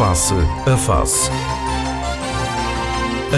[0.00, 0.32] Face
[0.66, 1.30] a Face.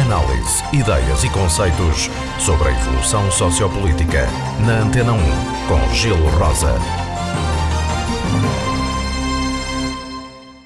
[0.00, 4.28] Análise, ideias e conceitos sobre a evolução sociopolítica.
[4.64, 5.18] Na Antena 1,
[5.66, 7.01] com Gelo Rosa.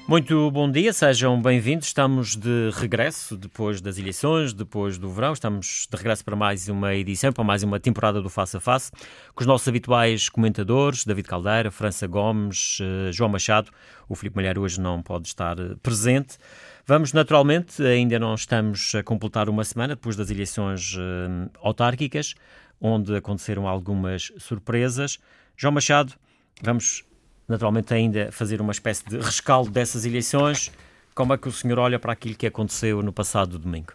[0.07, 1.87] Muito bom dia, sejam bem-vindos.
[1.87, 5.33] Estamos de regresso depois das eleições, depois do verão.
[5.33, 8.89] Estamos de regresso para mais uma edição, para mais uma temporada do Face a Face,
[9.35, 13.69] com os nossos habituais comentadores, David Caldeira, França Gomes, eh, João Machado.
[14.07, 16.37] O Filipe Malheiro hoje não pode estar eh, presente.
[16.85, 22.33] Vamos, naturalmente, ainda não estamos a completar uma semana depois das eleições uh, autárquicas,
[22.79, 25.19] onde aconteceram algumas surpresas.
[25.57, 26.13] João Machado,
[26.63, 27.03] vamos
[27.47, 30.71] naturalmente ainda fazer uma espécie de rescaldo dessas eleições.
[31.15, 33.93] Como é que o senhor olha para aquilo que aconteceu no passado domingo?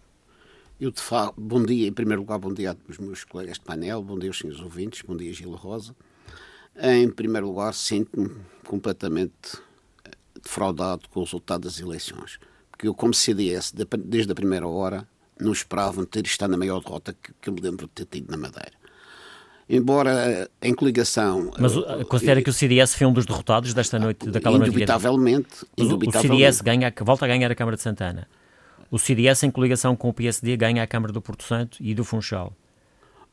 [0.80, 4.02] Eu te falo, bom dia, em primeiro lugar, bom dia aos meus colegas de painel,
[4.02, 5.94] bom dia aos senhores ouvintes, bom dia Gila Rosa.
[6.76, 8.30] Em primeiro lugar, sinto-me
[8.64, 9.58] completamente
[10.42, 12.40] defraudado com o resultado das eleições.
[12.70, 15.06] Porque eu, como CDS, desde a primeira hora,
[15.38, 18.30] não esperava ter estado na maior derrota que, que eu me lembro de ter tido
[18.30, 18.81] na Madeira
[19.68, 21.50] embora em coligação.
[21.58, 24.70] Mas uh, considera que o CDS foi um dos derrotados desta noite, daquela noite?
[24.70, 25.66] Indubitavelmente.
[25.76, 26.34] indubitavelmente.
[26.34, 28.28] O CDS ganha, volta a ganhar a Câmara de Santana.
[28.90, 32.04] O CDS, em coligação com o PSD, ganha a Câmara do Porto Santo e do
[32.04, 32.52] Funchal.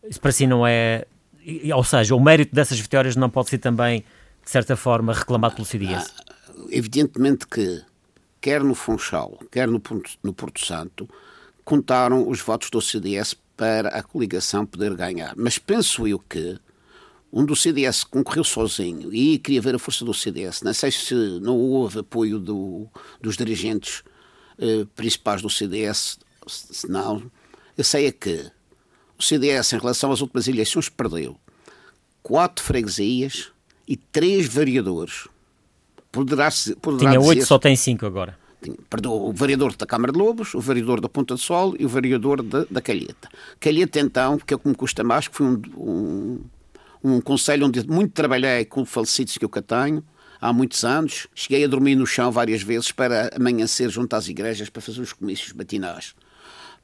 [0.07, 1.05] Isso para si não é.
[1.75, 4.05] Ou seja, o mérito dessas vitórias não pode ser também,
[4.43, 6.13] de certa forma, reclamado pelo CDS?
[6.17, 6.33] Ah,
[6.69, 7.81] evidentemente que,
[8.39, 11.09] quer no Funchal, quer no Porto, no Porto Santo,
[11.65, 15.33] contaram os votos do CDS para a coligação poder ganhar.
[15.35, 16.57] Mas penso eu que
[17.31, 20.61] um do CDS concorreu sozinho e queria ver a força do CDS.
[20.61, 22.87] Não sei se não houve apoio do,
[23.19, 24.01] dos dirigentes
[24.57, 27.29] eh, principais do CDS, se não.
[27.77, 28.49] Eu sei é que
[29.17, 31.37] o CDS, em relação às últimas eleições, perdeu
[32.23, 33.51] quatro freguesias
[33.85, 35.27] e três vereadores.
[36.13, 36.49] Poderá,
[36.81, 38.38] poderá Tinha oito, só tem cinco agora
[38.89, 41.89] perdoa, o vereador da Câmara de Lobos, o vereador da Ponta do Sol e o
[41.89, 43.29] vereador de, da Calheta.
[43.59, 46.41] Calheta, então, que é o que me custa mais, que foi um, um,
[47.03, 50.03] um conselho onde muito trabalhei com falecidos que eu cá tenho,
[50.41, 51.27] há muitos anos.
[51.33, 55.13] Cheguei a dormir no chão várias vezes para amanhecer junto às igrejas para fazer os
[55.13, 56.13] comícios matinais.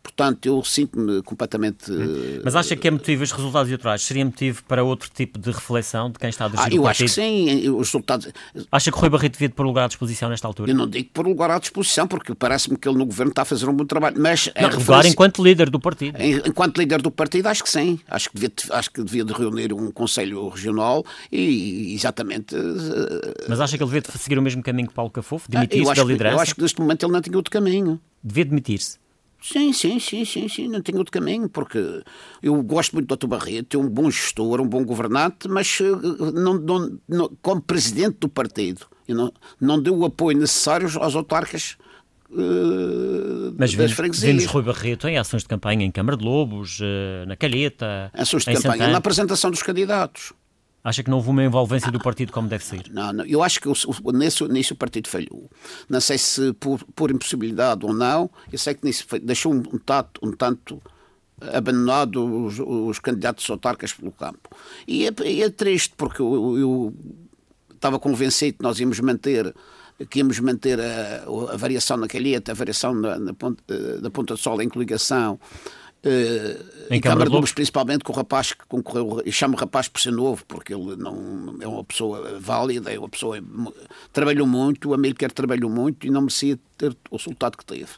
[0.06, 1.92] Portanto, eu sinto-me completamente.
[1.92, 2.42] Hum.
[2.44, 6.12] Mas acha que é motivo, os resultados eleitorais, seria motivo para outro tipo de reflexão
[6.12, 7.70] de quem está a dirigir ah, eu acho que sim.
[7.72, 8.28] Os resultados...
[8.72, 10.70] Acha que o Rui Barreto devia pôr lugar à disposição nesta altura?
[10.70, 13.46] Eu não digo pôr lugar à disposição, porque parece-me que ele no governo está a
[13.46, 14.16] fazer um bom trabalho.
[14.20, 16.16] Mas não, lugar enquanto líder do partido.
[16.22, 18.00] Enquanto líder do partido, acho que sim.
[18.08, 22.56] Acho que devia, acho que devia de reunir um conselho regional e exatamente.
[22.56, 25.50] Eh, mas acha que ele devia seguir o mesmo caminho que Paulo Cafofo?
[25.50, 26.36] Demitir-se da liderança?
[26.36, 28.00] eu acho que neste momento ele não tinha outro caminho.
[28.24, 29.05] Devia demitir-se?
[29.48, 32.02] Sim, sim, sim, sim, sim, não tenho outro caminho, porque
[32.42, 33.28] eu gosto muito do Dr.
[33.28, 38.18] Barreto, é um bom gestor, um bom governante, mas eh, não, não, não, como presidente
[38.22, 41.78] do partido, não, não deu o apoio necessário aos autarcas
[42.28, 47.26] Uh, Mas vemos, vemos Rui Barreto em ações de campanha em Câmara de Lobos, uh,
[47.28, 48.12] na Calheta.
[48.14, 48.92] Ações de campanha, Santana.
[48.92, 50.34] na apresentação dos candidatos.
[50.86, 52.84] Acha que não houve uma envolvência do partido como deve ser?
[52.92, 53.26] Não, não.
[53.26, 53.74] eu acho que o,
[54.14, 55.50] nesse, nesse o partido falhou.
[55.90, 59.80] Não sei se por, por impossibilidade ou não, eu sei que foi, deixou um, um,
[59.80, 60.80] tato, um tanto
[61.42, 64.48] abandonado os, os, candidatos autarcas pelo campo.
[64.88, 66.94] E é, é triste, porque eu, eu,
[67.74, 69.56] estava convencido que nós íamos manter
[70.10, 73.64] que íamos manter a, a variação na calheta, a variação na, na, ponta,
[74.02, 75.40] na ponta do sol em coligação,
[76.06, 79.88] Uh, em Câmara de Lobos, principalmente com o rapaz que concorreu, e chamo o rapaz
[79.88, 83.40] por ser novo, porque ele não é uma pessoa válida, é uma pessoa
[84.14, 87.90] trabalhou muito, o Amílcar trabalhou muito e não merecia ter o resultado que teve.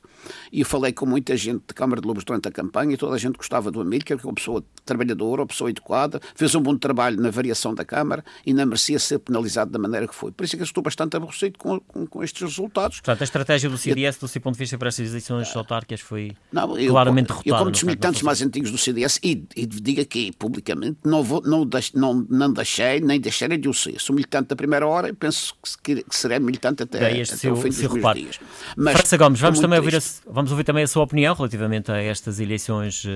[0.51, 3.15] E eu falei com muita gente de Câmara de Lobos durante a campanha e toda
[3.15, 6.61] a gente gostava do Amílcar, que é uma pessoa trabalhadora, uma pessoa educada, fez um
[6.61, 10.31] bom trabalho na variação da Câmara e não merecia ser penalizado da maneira que foi.
[10.31, 12.99] Por isso é que eu estou bastante aborrecido com, com, com estes resultados.
[12.99, 16.01] Portanto, a estratégia do CDS, eu, do seu ponto de vista, para estas eleições autárquicas
[16.01, 17.49] foi não, eu, claramente derrotada.
[17.49, 21.41] Eu, como dos militantes mais antigos do CDS, e, e digo aqui publicamente, não, vou,
[21.41, 23.99] não, não, não deixei, nem deixarei de o ser.
[23.99, 27.57] Sou militante da primeira hora e penso que, que serei militante até, até seu, o
[27.57, 28.39] fim dos meus dias.
[28.75, 29.99] Mas, França Gomes, vamos também ouvir a,
[30.29, 33.09] vamos ouvir também a sua opinião relativamente a estas eleições uh,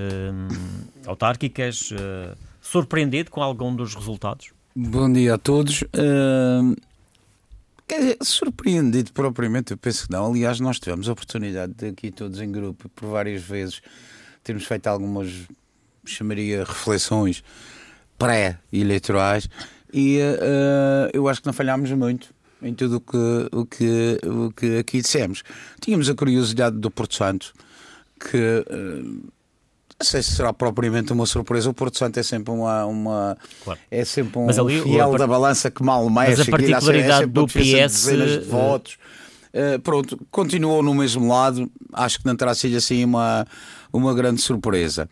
[1.05, 1.91] autárquicas.
[1.91, 4.51] Uh, surpreendido com algum dos resultados?
[4.75, 5.81] Bom dia a todos.
[5.81, 6.75] Uh,
[8.21, 10.31] surpreendido propriamente, eu penso que não.
[10.31, 13.81] Aliás, nós tivemos a oportunidade de aqui todos em grupo, por várias vezes,
[14.43, 15.29] termos feito algumas,
[16.05, 17.43] chamaria, reflexões
[18.17, 19.49] pré-eleitorais
[19.91, 24.51] e uh, eu acho que não falhámos muito em tudo o que, o, que, o
[24.51, 25.43] que aqui dissemos.
[25.79, 27.53] Tínhamos a curiosidade do Porto Santo,
[28.19, 31.69] que uh, não sei se será propriamente uma surpresa.
[31.69, 33.79] O Porto Santo é sempre uma, uma claro.
[33.89, 36.37] é sempre um ali, fiel da balança que mal mexe.
[36.37, 38.97] Mas a partilharidade é do PS de votos
[39.53, 41.69] Uh, pronto, continuou no mesmo lado.
[41.91, 43.45] Acho que não terá sido assim uma,
[43.91, 45.09] uma grande surpresa.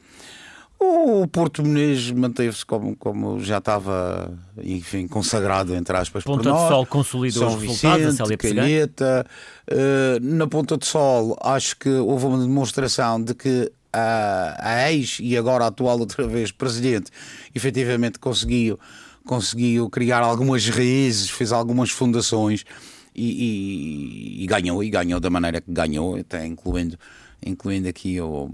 [0.81, 4.31] O Porto Muniz manteve-se como, como já estava,
[4.63, 6.61] enfim, consagrado, entre aspas, Ponta por nós.
[6.61, 9.25] de Sol consolidou São os resultados, Vicente, Calheta.
[9.69, 15.17] Uh, na Ponta de Sol, acho que houve uma demonstração de que a, a ex
[15.19, 17.11] e agora a atual outra vez presidente
[17.53, 18.79] efetivamente conseguiu,
[19.25, 22.63] conseguiu criar algumas raízes, fez algumas fundações
[23.13, 26.97] e, e, e ganhou, e ganhou da maneira que ganhou, até incluindo,
[27.45, 28.49] incluindo aqui o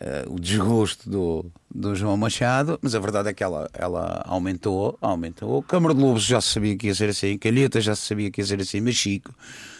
[0.00, 4.98] uh, o desgosto do, do João Machado, mas a verdade é que ela, ela aumentou,
[5.00, 5.62] aumentou.
[5.62, 8.60] Câmara de Lobos já sabia que ia ser assim, Calheta já sabia que ia ser
[8.60, 9.34] assim, Machico,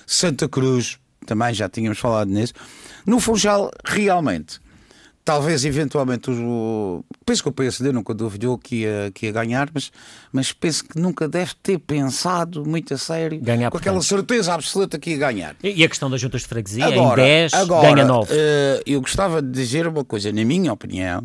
[0.06, 2.54] Santa Cruz, também já tínhamos falado nisso.
[3.06, 4.60] No Funchal, realmente,
[5.24, 7.04] talvez eventualmente o.
[7.24, 9.92] Penso que o PSD nunca duvidou que ia, que ia ganhar, mas,
[10.32, 14.98] mas penso que nunca deve ter pensado muito a sério ganhar com aquela certeza absoluta
[14.98, 15.56] que ia ganhar.
[15.62, 18.32] E a questão das juntas de freguesia, agora, em 10, agora, ganha 9.
[18.32, 18.36] Uh,
[18.86, 21.24] eu gostava de dizer uma coisa, na minha opinião,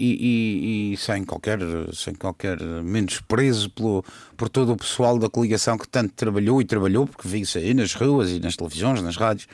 [0.00, 1.58] e, e, e, sem qualquer
[1.92, 4.04] sem qualquer menos preso pelo,
[4.36, 7.74] por todo o pessoal da coligação que tanto trabalhou e trabalhou, porque vi isso aí
[7.74, 9.48] nas ruas e nas televisões, nas rádios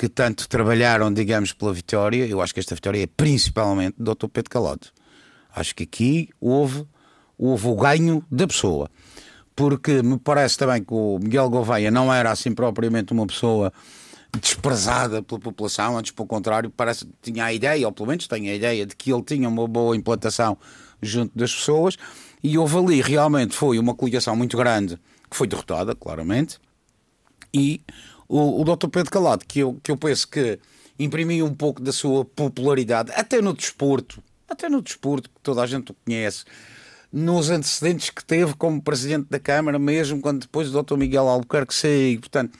[0.00, 4.28] que tanto trabalharam, digamos, pela vitória, eu acho que esta vitória é principalmente do Dr.
[4.28, 4.86] Pedro Calado.
[5.54, 6.86] Acho que aqui houve,
[7.36, 8.90] houve o ganho da pessoa.
[9.54, 13.70] Porque me parece também que o Miguel Gouveia não era assim propriamente uma pessoa
[14.40, 18.48] desprezada pela população, antes pelo contrário, parece que tinha a ideia, ou pelo menos tem
[18.48, 20.56] a ideia, de que ele tinha uma boa implantação
[21.02, 21.98] junto das pessoas,
[22.42, 24.98] e houve ali realmente foi uma coligação muito grande
[25.30, 26.58] que foi derrotada, claramente,
[27.52, 27.82] e
[28.30, 28.88] o, o Dr.
[28.88, 30.60] Pedro Calado, que eu, que eu penso que
[30.96, 35.66] imprimiu um pouco da sua popularidade, até no desporto, até no desporto, que toda a
[35.66, 36.44] gente o conhece,
[37.12, 40.96] nos antecedentes que teve como Presidente da Câmara, mesmo quando depois o Dr.
[40.96, 42.56] Miguel Albuquerque saiu, portanto,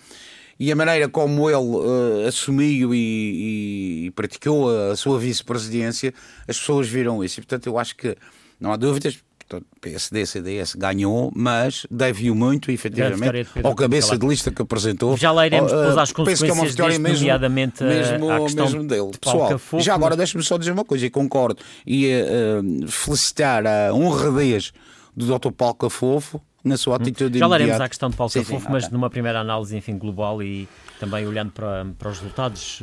[0.58, 6.12] e a maneira como ele uh, assumiu e, e, praticou a, a sua vice-presidência,
[6.49, 7.38] as pessoas viram isso.
[7.38, 8.16] E, portanto, eu acho que
[8.58, 9.19] não há dúvidas,
[9.50, 15.17] Portanto, PSD, CDS ganhou, mas deve-o muito, efetivamente, ao cabeça de lista que apresentou.
[15.17, 19.11] Já lá iremos depois às consequências que é mesmo, nomeadamente mesmo, a questão mesmo dele.
[19.20, 24.73] Pessoal, já agora deixe-me só dizer uma coisa, e concordo, e uh, felicitar a honradez
[25.17, 25.50] do Dr.
[25.50, 26.97] Paulo Cafofo, na sua hum.
[26.97, 28.93] atitude Já laremos à questão de Paulo Cafofo, mas okay.
[28.93, 30.69] numa primeira análise enfim, global e
[31.00, 32.82] também olhando para, para os resultados,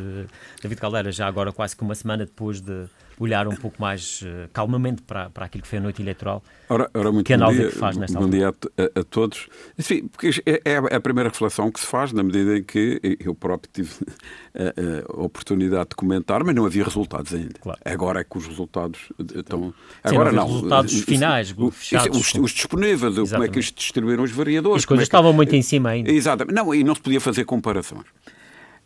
[0.62, 2.88] David Caldeira já agora quase que uma semana depois de
[3.19, 6.44] olhar um pouco mais uh, calmamente para, para aquilo que foi a noite eleitoral.
[6.69, 9.48] Ora, ora muito que bom dia, é que faz nesta bom dia a, a, todos.
[9.78, 13.34] Enfim, porque é, é, a primeira reflexão que se faz na medida em que eu
[13.34, 13.94] próprio tive
[14.54, 17.56] a, a oportunidade de comentar, mas não havia resultados ainda.
[17.60, 17.80] Claro.
[17.84, 19.00] Agora é que os resultados
[19.36, 19.74] estão.
[20.04, 20.46] Agora não.
[20.46, 22.18] resultados não, finais, fechados.
[22.18, 23.31] Os, os disponíveis, Exatamente.
[23.31, 24.84] como é que isto distribuíram os variadores.
[24.84, 26.12] As coisas é que, estavam muito em cima ainda.
[26.12, 26.56] Exatamente.
[26.56, 28.06] Não, e não se podia fazer comparações.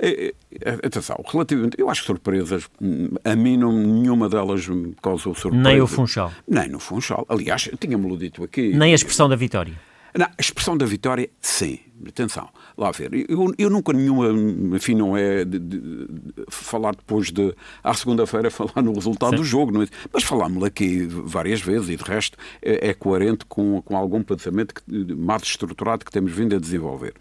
[0.04, 2.68] É, é, atenção, relativamente, eu acho que surpresas,
[3.24, 5.64] a mim não, nenhuma delas me causou surpresa.
[5.64, 6.34] Nem o Funchal.
[6.48, 7.24] Nem no Funchal.
[7.30, 8.74] Aliás, tinha-me dito aqui.
[8.74, 9.80] Nem a expressão da vitória.
[10.18, 11.80] Não, a expressão da vitória, sim.
[12.08, 13.12] Atenção, lá a ver.
[13.30, 14.28] Eu, eu nunca nenhuma,
[14.76, 16.08] enfim, não é de, de, de
[16.50, 19.36] falar depois de, à segunda-feira, falar no resultado sim.
[19.36, 19.88] do jogo, não é?
[20.12, 24.74] mas falámos aqui várias vezes e de resto é, é coerente com, com algum pensamento
[24.74, 27.14] que, mais estruturado que temos vindo a desenvolver.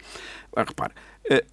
[0.55, 0.93] Ah, repare,
[1.29, 1.45] é,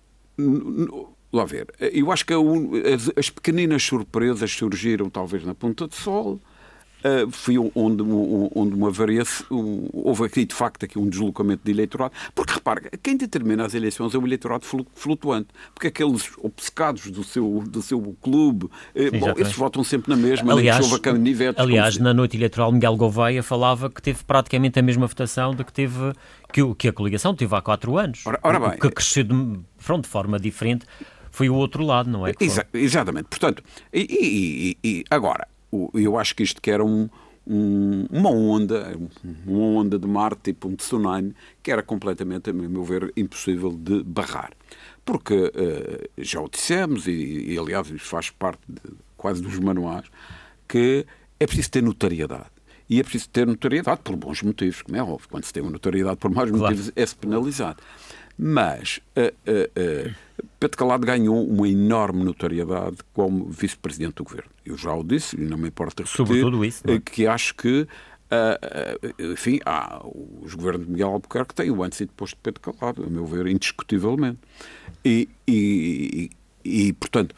[1.32, 1.66] lá ver.
[1.78, 6.40] Eu acho que as, as, pequeninas surpresas surgiram talvez na Ponta de Sol.
[6.99, 12.12] Uh, foi onde, onde uma variação, houve aqui de facto aqui um deslocamento de eleitorado,
[12.35, 14.64] porque repare, quem determina as eleições é o eleitorado
[14.97, 18.70] flutuante, porque aqueles obcecados do seu, do seu clube, uh,
[19.20, 22.97] bom, esses votam sempre na mesma, aliás, nem que canivetes, aliás na noite eleitoral Miguel
[22.97, 26.12] Gouveia falava que teve praticamente a mesma votação de que teve
[26.52, 30.02] que, que a coligação teve há quatro anos, ora, ora bem, que cresceu de, pronto,
[30.02, 30.85] de forma diferente
[31.38, 32.35] foi o outro lado, não é?
[32.40, 33.26] Exa exatamente.
[33.26, 35.47] Portanto, e, e, e, agora,
[35.95, 37.09] eu acho que isto que era um,
[37.47, 38.99] um, uma onda,
[39.47, 44.02] uma onda de mar, tipo um tsunami, que era completamente, a meu ver, impossível de
[44.02, 44.50] barrar.
[45.04, 48.80] Porque uh, já o dissemos, e, e aliás isso faz parte de,
[49.16, 50.07] quase dos manuais,
[50.66, 51.07] que
[51.38, 52.50] é preciso ter notariedade.
[52.90, 55.28] E é preciso ter notariedade por bons motivos, como é óbvio.
[55.30, 56.64] Quando se tem uma notariedade por maus claro.
[56.64, 57.80] motivos, é-se penalizado.
[58.38, 60.14] Mas uh, uh,
[60.61, 64.50] Pedro Calado ganhou uma enorme notoriedade como vice-presidente do governo.
[64.64, 67.00] Eu já o disse, e não me importa repetir, Sobretudo isso, é?
[67.00, 67.87] que acho que
[68.30, 70.02] Uh, enfim, há
[70.42, 73.25] os governos de Miguel Albuquerque têm o antes e depois de Pedro Calado, a meu
[73.25, 74.38] ver, indiscutivelmente.
[75.02, 76.30] E, e,
[76.62, 77.35] e, e portanto,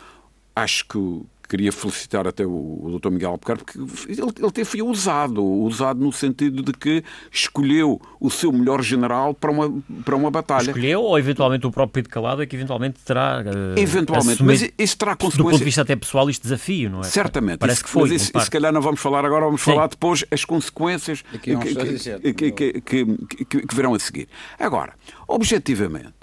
[0.56, 3.10] acho que, queria felicitar até o, o Dr.
[3.10, 8.30] Miguel Albuquerque, porque ele, ele teve foi usado, usado no sentido de que escolheu o
[8.30, 10.70] seu melhor general para uma, para uma batalha.
[10.70, 13.42] Escolheu ou eventualmente o próprio Pedro Calado é que eventualmente terá.
[13.42, 15.36] Uh, eventualmente, mas isso terá consequências.
[15.36, 17.04] Do ponto de vista até pessoal, este desafio, não é?
[17.04, 17.58] Certamente.
[17.58, 18.02] Parece isso, que foi.
[18.02, 19.72] Mas isso, se calhar não vamos falar agora, vamos Sim.
[19.72, 24.28] falar depois as consequências que, que, que, que, virão a seguir.
[24.58, 24.94] Agora,
[25.26, 26.19] objetivamente,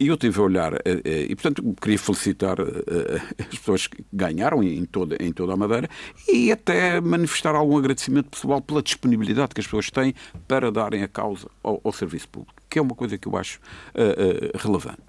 [0.00, 4.62] e eu tive a olhar, eh, eh, e portanto queria felicitar as pessoas que ganharam
[4.62, 5.88] em toda, em toda a Madeira
[6.26, 10.14] e até manifestar algum agradecimento pessoal pela disponibilidade que as pessoas têm
[10.48, 13.60] para darem a causa ao, ao serviço público, que é uma coisa que eu acho
[13.94, 15.00] uh, uh, relevante.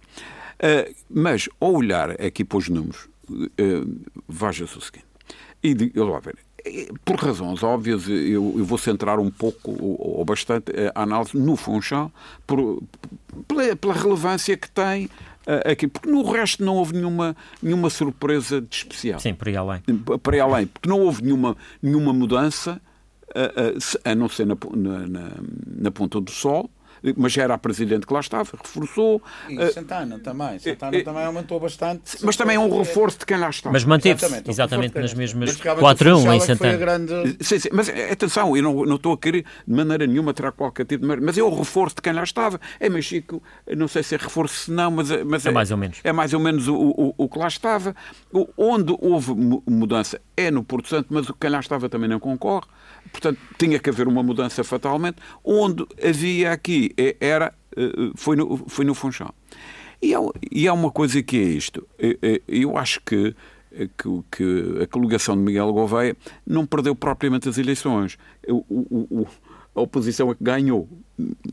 [0.59, 5.05] Uh, mas, ao olhar aqui para os números, uh, veja-se o seguinte,
[5.63, 6.37] e eu lá ver,
[7.05, 11.55] por razões óbvias, eu, eu, vou centrar um pouco ou, ou bastante a análise no
[11.55, 12.11] Funchal
[12.45, 12.81] por,
[13.47, 18.61] pela, pela, relevância que tem uh, aqui, porque no resto não houve nenhuma, nenhuma surpresa
[18.61, 19.19] de especial.
[19.19, 19.81] Sim, para ir além.
[20.21, 22.81] Para ir além, porque não houve nenhuma, nenhuma mudança,
[23.29, 25.29] uh, uh, a não ser na, na,
[25.65, 26.69] na ponta do sol,
[27.15, 29.21] mas já era a presidente que lá estava, reforçou.
[29.47, 30.59] E uh, Santana também.
[30.59, 32.17] Santana uh, também aumentou bastante.
[32.23, 33.71] Mas também é um reforço de quem lá está.
[33.71, 36.77] Mas manteve-se exatamente, exatamente nas mesmas 4 a 1 em Santana.
[36.77, 37.37] Grande...
[37.41, 40.85] Sim, sim, mas atenção, eu não, não estou a querer de maneira nenhuma tirar qualquer
[40.85, 41.21] tipo de.
[41.21, 42.59] Mas é o reforço de quem lá estava.
[42.79, 43.41] É Mexico,
[43.75, 45.99] não sei se é reforço, se não, mas, mas é, é, mais ou menos.
[46.03, 47.95] É mais ou menos o, o, o que lá estava.
[48.57, 49.33] Onde houve
[49.67, 52.67] mudança é no Porto Santo, mas o que quem lá estava também não concorre.
[53.11, 55.17] Portanto, tinha que haver uma mudança fatalmente.
[55.43, 59.33] Onde havia aqui é, era, eh, foi no, foi no Funchal.
[60.01, 60.19] E há,
[60.51, 61.87] e há uma coisa que é isto.
[61.97, 63.35] Eh, eh, eu acho que
[63.71, 68.17] que, que, a coligação de Miguel Gouveia não perdeu propriamente as eleições.
[68.47, 69.27] O, o,
[69.75, 70.89] a oposição é que ganhou,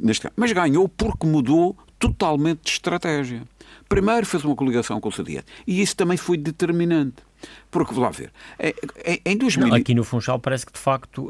[0.00, 0.32] neste caso.
[0.34, 3.42] Mas ganhou porque mudou totalmente de estratégia.
[3.86, 5.44] Primeiro fez uma coligação com o CDS.
[5.66, 7.22] E isso também foi determinante.
[7.70, 8.32] Porque, vou lá ver,
[9.22, 9.68] em 2000...
[9.68, 11.28] Não, aqui no Funchal parece que, de facto,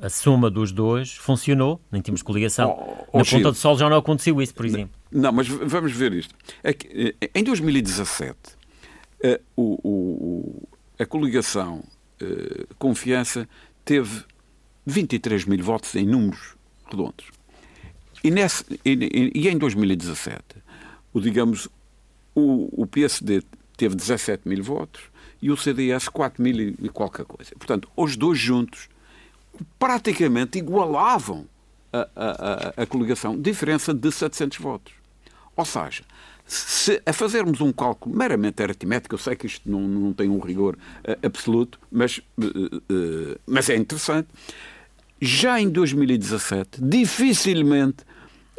[0.00, 3.06] a soma dos dois funcionou, nem tínhamos coligação.
[3.12, 4.90] Oh, Na Ponta do Sol já não aconteceu isso, por exemplo.
[5.10, 6.34] Não, mas vamos ver isto.
[6.62, 8.36] Eh, em 2017,
[9.22, 9.40] eh,
[10.98, 11.82] a coligação
[12.20, 13.48] eh, Confiança
[13.84, 14.24] teve
[14.84, 16.54] 23 mil votos em números
[16.90, 17.30] redondos.
[18.22, 20.42] E, nesse, e, e em 2017,
[21.12, 21.68] o, digamos,
[22.34, 23.42] o, o PSD
[23.76, 25.02] teve 17 mil votos
[25.40, 27.52] e o CDS 4 mil e qualquer coisa.
[27.56, 28.88] Portanto, os dois juntos
[29.78, 31.46] praticamente igualavam
[31.92, 34.92] a, a, a, coligação, diferença de 700 votos.
[35.56, 36.02] Ou seja,
[36.44, 40.38] se a fazermos um cálculo meramente aritmético, eu sei que isto não, não tem um
[40.38, 44.28] rigor uh, absoluto, mas, uh, uh, mas é interessante,
[45.20, 48.04] já em 2017, dificilmente,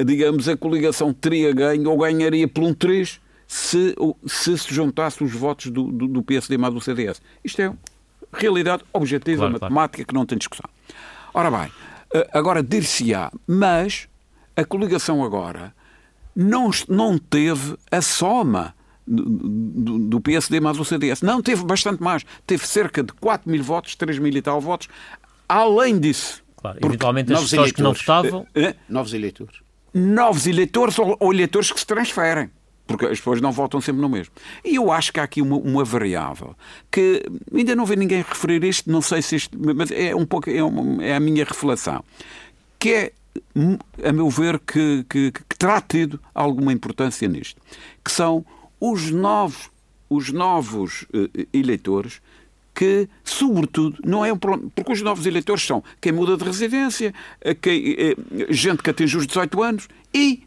[0.03, 5.31] digamos, a coligação teria ganho ou ganharia por um 3 se se, se juntasse os
[5.31, 7.21] votos do, do, do PSD mais do CDS.
[7.43, 7.73] Isto é
[8.31, 10.07] realidade objetiva, claro, matemática, claro.
[10.07, 10.69] que não tem discussão.
[11.33, 11.71] Ora bem,
[12.13, 14.07] eh, agora dir-se-á, mas
[14.55, 15.73] a coligação agora
[16.35, 21.21] não, não teve a soma do, do PSD mais o CDS.
[21.21, 22.25] Não, teve bastante mais.
[22.45, 24.89] Teve cerca de 4 mil votos, 3 mil e tal votos.
[25.47, 26.43] Além disso...
[26.57, 28.45] Claro, eventualmente as pessoas que não votavam...
[28.53, 29.59] Eh, eh, novos eleitores.
[29.93, 32.49] Novos eleitores ou, ou eleitores que se transferem
[32.87, 34.33] porque as pessoas não votam sempre no mesmo.
[34.63, 36.55] E eu acho que há aqui uma, uma variável
[36.91, 40.49] que ainda não vê ninguém referir isto, não sei se isto, mas é um pouco
[40.49, 42.03] é, uma, é a minha reflexão,
[42.79, 43.11] que é
[44.03, 47.61] a meu ver que, que, que terá tido alguma importância nisto,
[48.03, 48.43] que são
[48.79, 49.69] os novos
[50.09, 52.21] os novos uh, eleitores
[52.77, 57.11] que, sobretudo, não é um problema, porque os novos eleitores são quem muda de residência,
[57.41, 58.15] eh, quem, eh,
[58.51, 60.46] gente que atinge os 18 anos e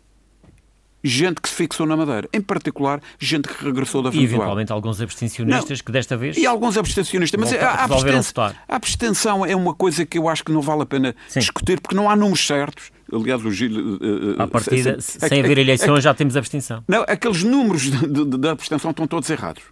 [1.02, 2.28] gente que se fixou na Madeira.
[2.33, 4.33] Em particular, gente que regressou da Venezuela.
[4.33, 6.37] E eventualmente alguns abstencionistas não, que desta vez.
[6.37, 7.40] E alguns abstencionistas.
[7.40, 10.87] Mas a, abstenção, a abstenção é uma coisa que eu acho que não vale a
[10.87, 11.40] pena Sim.
[11.40, 12.90] discutir, porque não há números certos.
[13.12, 13.71] Aliás, o Gil.
[13.71, 16.85] Uh, à partida, sem, sem haver eleições, já temos abstenção.
[16.87, 17.90] Não, aqueles números
[18.38, 19.62] da abstenção estão todos errados.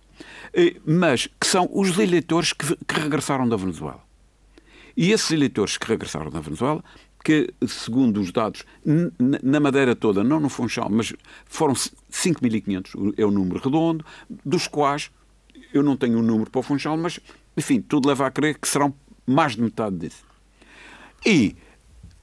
[0.84, 4.02] Mas que são os eleitores que, que regressaram da Venezuela.
[4.96, 6.82] E esses eleitores que regressaram da Venezuela
[7.24, 8.64] que, segundo os dados,
[9.18, 11.12] na Madeira toda, não no Funchal, mas
[11.46, 14.04] foram 5.500, é o número redondo,
[14.44, 15.10] dos quais
[15.72, 17.20] eu não tenho um número para o Funchal, mas,
[17.56, 18.94] enfim, tudo leva a crer que serão
[19.26, 20.24] mais de metade disso.
[21.26, 21.56] E,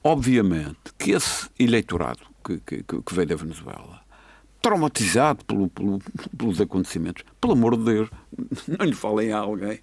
[0.02, 4.05] obviamente, que esse eleitorado que, que, que veio da Venezuela
[4.66, 6.00] traumatizado pelo, pelo,
[6.36, 7.22] pelos acontecimentos.
[7.40, 8.10] Pelo amor de Deus,
[8.66, 9.78] não lhe falem a alguém.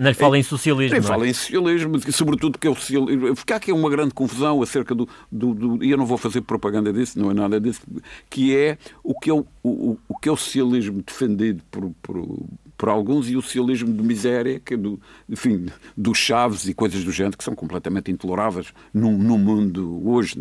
[0.00, 0.98] Não lhe falem em socialismo.
[0.98, 1.06] Nem é?
[1.06, 3.36] falem em socialismo, sobretudo que é o socialismo.
[3.36, 6.90] Fica aqui uma grande confusão acerca do, do, do, E eu não vou fazer propaganda
[6.90, 7.82] disso, não é nada disso,
[8.30, 12.26] que é o que é o, o, o que é o socialismo defendido por, por,
[12.82, 17.04] por alguns e o socialismo de miséria, que é do, enfim, dos chaves e coisas
[17.04, 20.34] do género que são completamente intoleráveis no, no mundo hoje.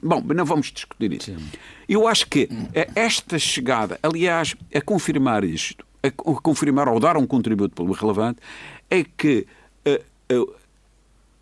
[0.00, 1.32] Bom, não vamos discutir isso.
[1.32, 1.44] Sim.
[1.88, 2.48] Eu acho que
[2.94, 6.10] esta chegada, aliás, a confirmar isto, a
[6.40, 8.38] confirmar ou dar um contributo relevante,
[8.88, 9.44] é que
[9.84, 10.54] uh, uh,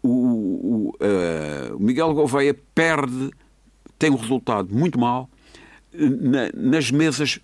[0.03, 3.31] o, uh, Miguel Gouveia perde,
[3.99, 5.29] tem um resultado muito mau
[5.93, 7.41] na, nas mesas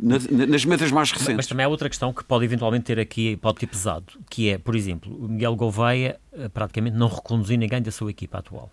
[0.00, 1.36] nas, nas mesas mais recentes.
[1.36, 4.58] Mas também há outra questão que pode eventualmente ter aqui, pode ter pesado, que é,
[4.58, 8.70] por exemplo, o Miguel Gouveia uh, praticamente não reconduzir ninguém da sua equipa atual.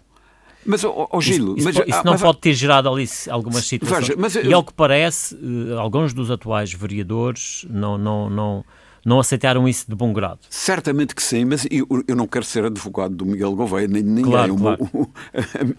[0.65, 3.07] Mas, oh, oh Gilo, isso, mas, isso, isso ah, não mas, pode ter gerado ali
[3.29, 4.07] algumas situações.
[4.07, 8.65] Veja, mas, e ao que parece, uh, alguns dos atuais vereadores não, não, não,
[9.07, 10.39] não aceitaram isso de bom grado.
[10.49, 14.25] Certamente que sim, mas eu, eu não quero ser advogado do Miguel Gouveia, nem ninguém.
[14.25, 14.89] Claro, claro.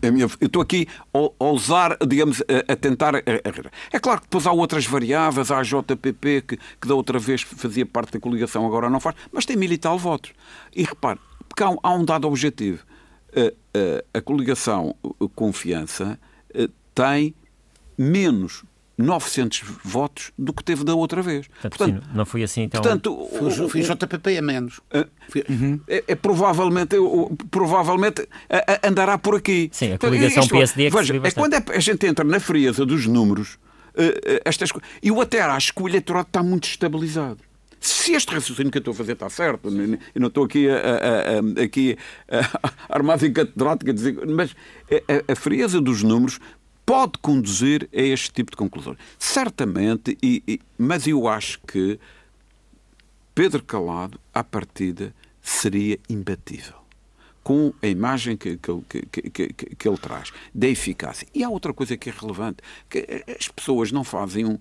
[0.03, 3.13] A, a minha, eu estou aqui a, a usar, digamos, a, a tentar.
[3.17, 7.43] é claro que depois há outras variáveis, há a JPP, que, que da outra vez
[7.43, 10.33] fazia parte da coligação, agora não faz, mas tem mil e tal votos.
[10.75, 12.83] E repare, porque há, há um dado objetivo.
[13.35, 14.95] A, a coligação
[15.35, 16.19] Confiança
[16.95, 17.35] tem
[17.99, 18.65] menos
[18.99, 21.47] 900 votos do que teve da outra vez.
[21.47, 22.83] Portanto, portanto não foi assim então.
[22.83, 24.81] Portanto, foi, foi JPP a menos.
[25.49, 25.81] Uhum.
[25.87, 26.97] É, é, provavelmente,
[27.51, 28.29] provavelmente
[28.83, 29.71] andará por aqui.
[29.73, 32.85] Sim, a coligação Isto, PSD é que veja, é quando a gente entra na frieza
[32.85, 33.57] dos números,
[34.45, 34.71] estas
[35.03, 37.39] eu até acho que o eleitorado está muito estabilizado.
[37.81, 40.75] Se este raciocínio que eu estou a fazer está certo, eu não estou aqui, a,
[40.75, 41.97] a, a, aqui
[42.89, 44.55] armado em catedrática, dizer, mas
[44.91, 46.41] a, a frieza dos números
[46.89, 48.97] pode conduzir a este tipo de conclusões.
[49.19, 52.01] Certamente, e, e, mas eu acho que
[53.35, 56.77] Pedro Calado, à partida, seria imbatível
[57.45, 61.29] com a imagem que, que, que, que, ele traz, da eficácia.
[61.35, 64.59] E há outra coisa que é relevante, que as pessoas não fazem um,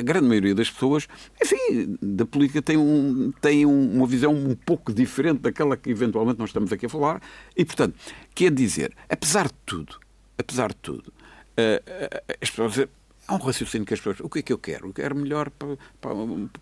[0.00, 1.06] a grande maioria das pessoas,
[1.40, 6.48] enfim, da política tem, um, tem uma visão um pouco diferente daquela que eventualmente nós
[6.48, 7.22] estamos aqui a falar,
[7.56, 7.94] e portanto,
[8.34, 10.00] quer dizer, apesar de tudo,
[10.36, 11.12] apesar de tudo,
[12.40, 12.86] as pessoas
[13.26, 14.20] há um raciocínio que as pessoas.
[14.20, 14.88] O que é que eu quero?
[14.88, 16.14] Eu quero melhor para, para,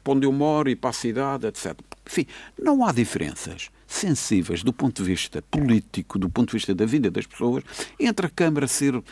[0.03, 1.75] para, onde eu moro e para a cidade, etc.
[2.07, 2.27] Enfim,
[2.61, 7.11] não há diferenças sensíveis do ponto de vista político, do ponto de vista da vida
[7.11, 7.65] das pessoas,
[7.99, 9.03] entre a Câmara ser.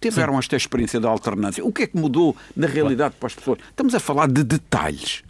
[0.00, 0.38] tiveram Sim.
[0.38, 1.64] esta experiência da alternância.
[1.64, 3.58] O que é que mudou na realidade para as pessoas?
[3.70, 5.22] Estamos a falar de detalhes.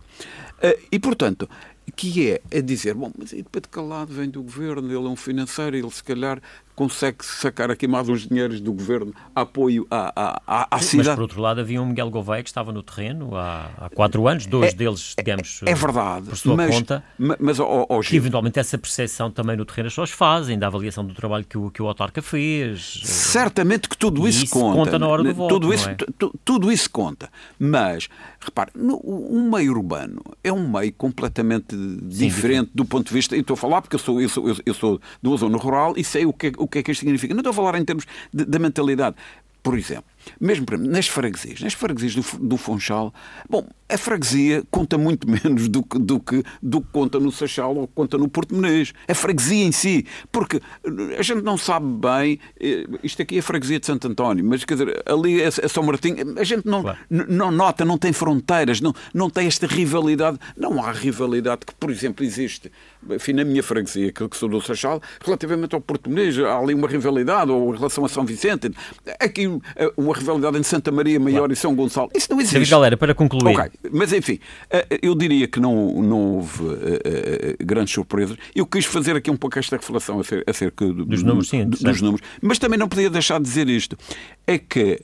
[0.91, 1.49] e, portanto,
[1.97, 5.77] que é a dizer, bom, mas Pedro Calado vem do governo, ele é um financeiro,
[5.77, 6.41] ele se calhar
[6.79, 11.09] consegue sacar aqui mais uns dinheiros do governo a apoio à, à, à cidade.
[11.09, 14.29] Mas, por outro lado, havia um Miguel Gouveia que estava no terreno há, há quatro
[14.29, 17.03] anos, dois é, deles, digamos, é, é verdade, por sua mas, conta.
[17.19, 21.05] Mas, oh, oh, que eventualmente essa percepção também no terreno as pessoas fazem, da avaliação
[21.05, 23.01] do trabalho que o, que o autarca fez.
[23.03, 24.77] Certamente que tudo isso, isso conta.
[24.77, 25.97] conta na hora do voto, tudo isso, é?
[26.45, 27.29] tudo isso conta.
[27.59, 33.35] Mas, repare, um meio urbano é um meio completamente Sim, diferente do ponto de vista...
[33.35, 35.95] Eu estou a falar porque eu sou, eu sou, eu sou de uma zona rural
[35.97, 37.35] e sei o que, o que é que isto significa.
[37.35, 39.17] Não estou a falar em termos da mentalidade.
[39.63, 40.05] Por exemplo,
[40.41, 43.13] mesmo nas freguesias, nas freguesias do, do Funchal,
[43.49, 47.75] bom, a freguesia conta muito menos do que, do que, do que conta no Seixal
[47.75, 48.93] ou conta no Porto Menezes.
[49.07, 50.07] A freguesia em si.
[50.31, 50.61] Porque
[51.19, 54.65] a gente não sabe bem, eh, isto aqui é a freguesia de Santo António, mas
[54.65, 56.99] quer dizer, ali é, é São Martinho, a gente não, claro.
[57.09, 60.39] não nota, não tem fronteiras, não, não tem esta rivalidade.
[60.57, 62.71] Não há rivalidade que, por exemplo, existe
[63.11, 66.89] enfim, na minha freguesia, que sou do Seixal, relativamente ao Porto Menezes, há ali uma
[66.89, 68.71] rivalidade, ou em relação a São Vicente.
[69.21, 71.53] Aqui eh, uma rivalidade entre Santa Maria Maior claro.
[71.53, 72.11] e São Gonçalo.
[72.15, 72.71] Isso não existe.
[72.71, 73.57] galera, para concluir.
[73.57, 73.71] Okay.
[73.93, 74.39] Mas enfim,
[74.71, 76.77] eh, eu diria que não, não houve uh,
[77.61, 78.37] grandes surpresas.
[78.55, 82.27] Eu quis fazer aqui um pouco esta reflexão acerca do, dos, números, sim, dos números,
[82.43, 83.97] mas também não podia deixar de dizer isto.
[84.47, 85.01] É que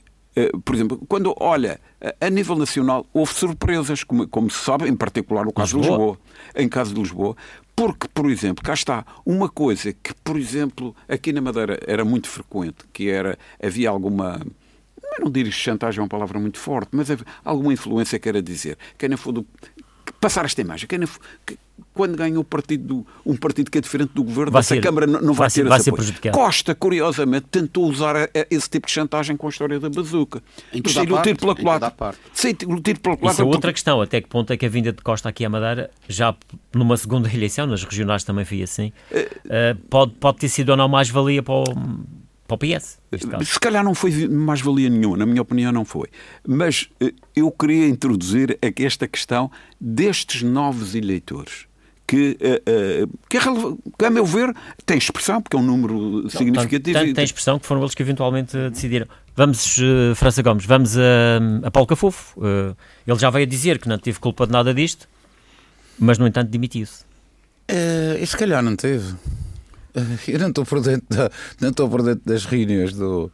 [0.65, 1.81] por exemplo, quando olha
[2.21, 5.97] a nível nacional, houve surpresas, como, como se sabe, em particular no caso Lisboa.
[5.97, 6.19] de Lisboa.
[6.57, 7.37] Em caso de Lisboa,
[7.77, 12.29] porque, por exemplo, cá está uma coisa que, por exemplo, aqui na Madeira era muito
[12.29, 14.41] frequente, que era havia alguma
[15.21, 17.09] não diria chantagem é uma palavra muito forte, mas
[17.45, 18.79] alguma influência quer dizer.
[18.99, 19.47] Quem não for do,
[20.21, 20.87] passar esta imagem.
[20.87, 21.59] Quem não for, que,
[21.93, 25.07] quando ganha um partido, um partido que é diferente do governo, vai essa ser, Câmara
[25.07, 26.37] não, não vai, vai, ter vai ser prejudicado.
[26.37, 30.43] Costa, curiosamente, tentou usar esse tipo de chantagem com a história da bazuca.
[30.87, 32.15] Saiu o tiro pela culatra.
[32.33, 33.43] Saiu o tiro pela culatra.
[33.43, 34.01] Isso é outra questão.
[34.01, 36.35] Até que ponto é que a vinda de Costa aqui à Madeira, já
[36.75, 40.89] numa segunda eleição, nas regionais também foi assim, uh, pode, pode ter sido ou não
[40.89, 41.65] mais-valia para o
[42.57, 42.99] para o PS.
[43.45, 46.09] Se calhar não foi mais-valia nenhuma, na minha opinião não foi.
[46.47, 51.67] Mas eh, eu queria introduzir esta questão destes novos eleitores.
[52.07, 53.39] Que, uh, uh, que,
[53.99, 56.99] que, a meu ver, tem expressão, porque é um número significativo.
[56.99, 59.07] Tem, tem expressão que foram eles que eventualmente decidiram.
[59.35, 61.03] Vamos, uh, França Gomes, vamos a,
[61.65, 62.39] a Paulo Cafufo.
[62.39, 65.09] Uh, ele já veio a dizer que não teve culpa de nada disto.
[65.99, 67.05] Mas, no entanto, demitiu-se.
[67.71, 69.15] Uh, e se calhar não teve.
[70.29, 71.31] Eu não estou por dentro, da,
[71.61, 73.31] não estou por dentro das reuniões do,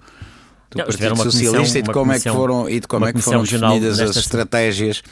[0.71, 3.05] do Não, Partido comissão- Socialista e de como é que comissão- foram, e de como
[3.07, 5.03] é que comissão foram definidas as estratégias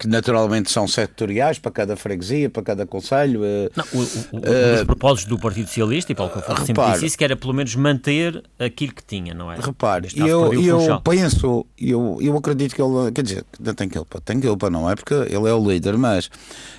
[0.00, 3.42] que naturalmente são setoriais para cada freguesia, para cada conselho.
[3.42, 6.68] uh, Não, o, o, o, um dos propósitos do Partido Socialista, e Paulo Café sempre
[6.68, 6.92] repare.
[6.94, 9.56] disse isso, que era pelo menos manter aquilo que tinha, não é?
[9.56, 14.22] Repare, caso, eu, eu penso, eu, eu acredito que ele, quer dizer, não tem culpa,
[14.22, 14.96] tem culpa, não é?
[14.96, 16.30] Porque ele é o líder, mas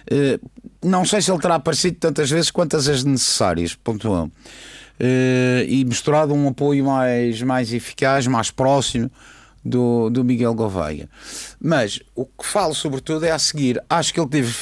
[0.10, 0.40] eh,
[0.84, 4.32] não sei se ele terá aparecido tantas vezes quantas as necessárias, ponto um.
[5.00, 9.12] Eh, e misturado um apoio mais, mais eficaz, mais próximo
[9.64, 11.10] do, do Miguel Gouveia.
[11.60, 14.54] Mas o que falo sobretudo é a seguir, acho que ele teve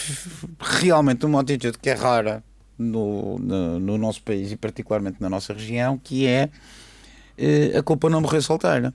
[0.60, 2.44] realmente uma atitude que é rara
[2.78, 6.50] no, no, no nosso país e particularmente na nossa região, que é
[7.38, 8.94] eh, a culpa não morreu solteira.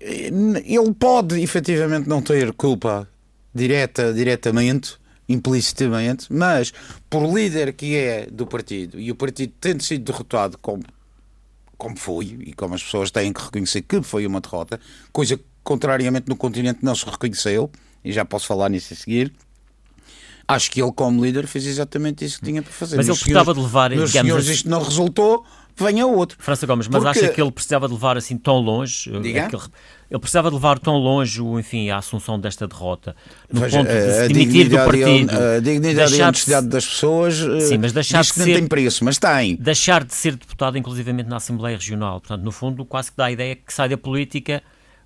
[0.00, 0.30] Eh,
[0.64, 3.08] Ele pode efetivamente não ter culpa
[3.54, 4.96] direta, diretamente,
[5.28, 6.72] implicitamente, mas
[7.08, 10.82] por líder que é do partido e o partido tendo sido derrotado como,
[11.78, 14.78] como foi e como as pessoas têm que reconhecer que foi uma derrota,
[15.12, 17.70] coisa que contrariamente no continente não se reconheceu,
[18.04, 19.32] e já posso falar nisso a seguir.
[20.46, 22.96] Acho que ele, como líder, fez exatamente isso que tinha para fazer.
[22.96, 26.36] Mas Meus ele senhores- de levar, Meus digamos senhores, isto não resultou, venha outro.
[26.40, 29.10] França Gomes, mas Porque- acha que ele precisava de levar assim tão longe?
[29.14, 29.48] eh, Diga?
[30.10, 33.16] ele precisava de levar tão longe, enfim, a assunção desta derrota,
[33.50, 36.22] no Veja, ponto de a se demitir do dignidade e a- partido, A dignidade e
[36.22, 39.18] a honestidade das pessoas eh, Sim, mas deixar de que não ser- tem preço, mas
[39.18, 39.56] tem.
[39.56, 42.20] deixar de ser deputado, inclusivamente na Assembleia Regional.
[42.20, 44.62] Portanto, no fundo, quase que dá a ideia que sai da política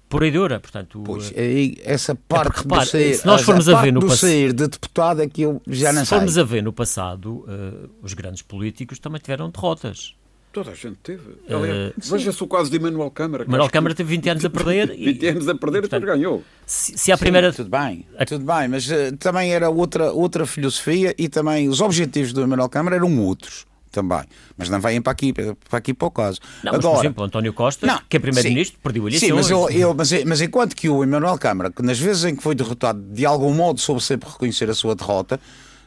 [0.09, 0.59] por aí dura.
[0.61, 4.01] Portanto, Pois, eh, aí, essa parte repare, do sair, se nós formos a ver no
[4.01, 6.19] do pass- sair de deputado é que eu já não se sei.
[6.19, 10.15] formos a ver no passado, eh, os grandes políticos também tiveram derrotas.
[10.57, 11.23] Toda a gente teve.
[11.51, 13.45] Aliás, Veja-se o caso de Emanuel Câmara.
[13.47, 16.07] Manuel Câmara teve 20 anos a perder e 20 anos a perder e depois portanto,
[16.17, 16.43] ganhou.
[16.65, 17.53] se, se a Sim, primeira...
[17.53, 22.33] tudo bem, tudo bem, mas eh, também era outra, outra filosofia e também os objetivos
[22.33, 24.25] do Emanuel Câmara eram outros também,
[24.57, 26.41] mas não vêm para aqui, para aqui para o caso.
[26.65, 28.83] Não, mas, por exemplo, António Costa, Não, que é primeiro-ministro, sim.
[28.83, 29.33] perdeu Sim, eleições.
[29.35, 32.43] mas, eu, eu- mas, mas enquanto que o Emanuel Câmara, que nas vezes em que
[32.43, 35.39] foi derrotado, de algum modo soube sempre reconhecer a sua derrota,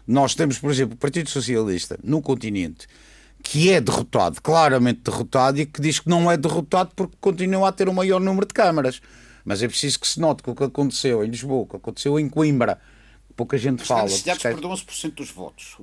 [0.07, 2.85] nós temos, por exemplo, o Partido Socialista no continente,
[3.43, 7.71] que é derrotado, claramente derrotado, e que diz que não é derrotado porque continua a
[7.71, 9.01] ter o maior número de câmaras.
[9.45, 12.19] Mas é preciso que se note que o que aconteceu em Lisboa, o que aconteceu
[12.19, 12.77] em Coimbra,
[13.35, 14.01] pouca gente fala.
[14.09, 15.77] candidatos porque- perdeu 11% dos votos.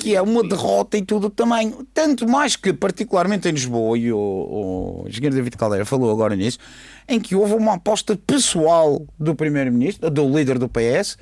[0.00, 1.70] que é uma derrota e tudo também.
[1.92, 6.58] Tanto mais que, particularmente em Lisboa, e o, o engenheiro David Caldeira falou agora nisso,
[7.06, 11.18] em que houve uma aposta pessoal do primeiro-ministro, do líder do PS,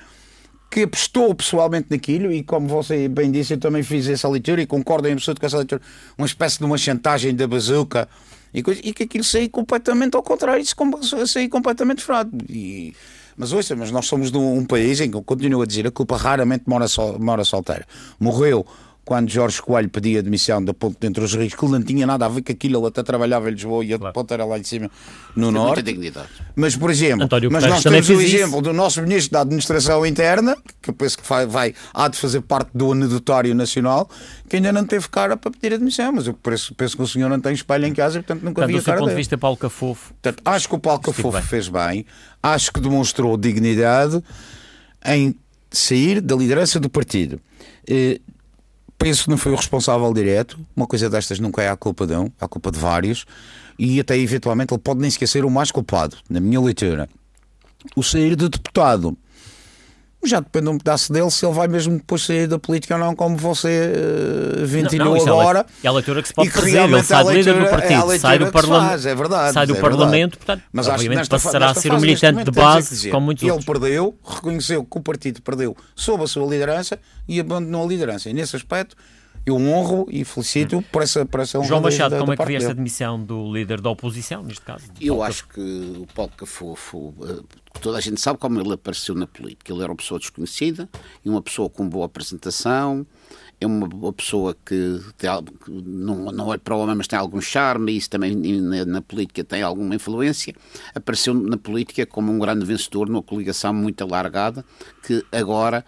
[0.70, 4.66] que apostou pessoalmente naquilo, e como você bem disse, eu também fiz essa leitura e
[4.66, 5.82] concordo em absoluto com essa leitura,
[6.16, 8.08] uma espécie de uma chantagem da bazuca,
[8.54, 10.76] e, coisa- e que aquilo saiu completamente ao contrário, isso
[11.26, 12.30] saiu completamente fraco.
[12.48, 12.94] E,
[13.36, 15.86] mas ouça, mas nós somos de um, um país em que eu continuo a dizer
[15.86, 17.86] a culpa raramente mora, sol, mora solteira.
[18.18, 18.66] Morreu
[19.10, 22.26] quando Jorge Coelho pedia admissão da ponte entre os rios, que ele não tinha nada
[22.26, 24.62] a ver com aquilo, ele até trabalhava em Lisboa e a ponte era lá em
[24.62, 24.88] cima
[25.34, 25.82] no Muita norte.
[25.82, 26.28] dignidade.
[26.54, 28.36] Mas, por exemplo, António mas nós temos o fez isso.
[28.36, 32.18] exemplo do nosso Ministro da Administração Interna, que eu penso que vai, vai- há de
[32.18, 34.08] fazer parte do anedotário nacional,
[34.48, 36.12] que ainda não teve cara para pedir admissão.
[36.12, 38.54] Mas eu penso, penso que o senhor não tem espelho em casa e, portanto, nunca
[38.62, 40.78] Portanto, vi do a seu cara ponto de vista, Paulo Cafofo, Portanto, acho que o
[40.78, 41.42] Paulo Cafofo bem.
[41.42, 42.06] fez bem,
[42.40, 44.22] acho que demonstrou dignidade
[45.04, 45.34] em
[45.68, 47.40] sair da liderança do partido.
[49.00, 52.14] Penso que não foi o responsável direto, uma coisa destas nunca é a culpa de
[52.14, 53.24] um, é a culpa de vários,
[53.78, 57.08] e até eventualmente ele pode nem sequer ser o mais culpado, na minha leitura.
[57.96, 59.16] O sair de deputado.
[60.22, 63.16] Já depende um pedaço dele se ele vai mesmo depois sair da política ou não,
[63.16, 63.90] como você
[64.58, 65.66] eh, ventilou Não, não, é a agora.
[65.82, 66.78] é a leitura que se pode fazer.
[66.82, 69.14] Ele sai é a de líder do é partido, leitura sai do parlamento, faz, é
[69.14, 69.96] verdade, sai do é verdade.
[69.96, 72.90] parlamento, portanto, Mas acho que obviamente nesta, passará a ser um militante de é base,
[72.90, 73.66] dizer, como muitos Ele outros.
[73.66, 78.28] perdeu, reconheceu que o partido perdeu sob a sua liderança e abandonou a liderança.
[78.28, 78.94] E nesse aspecto,
[79.46, 82.68] eu honro e felicito por essa, por essa João Machado, como é que vê esta
[82.68, 82.74] dele.
[82.76, 84.84] demissão do líder da oposição, neste caso?
[85.00, 89.14] Eu Paulo acho que o Paulo Cafofo, eh, toda a gente sabe como ele apareceu
[89.14, 89.72] na política.
[89.72, 90.88] Ele era uma pessoa desconhecida
[91.24, 93.06] e uma pessoa com boa apresentação.
[93.60, 95.30] É uma, pessoa que, tem
[95.64, 98.86] que não, não é para o homem, mas tem algum charme, e isso também na,
[98.86, 100.54] na política tem alguma influência.
[100.94, 104.64] Apareceu na política como um grande vencedor, numa coligação muito alargada,
[105.06, 105.84] que agora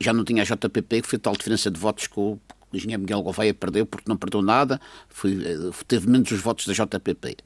[0.00, 2.38] já não tinha a JPP, que foi tal diferença de votos o
[2.72, 6.66] o engenheiro Miguel Gouveia perdeu porque não perdeu nada, foi, eh, teve menos os votos
[6.66, 7.36] da JPP.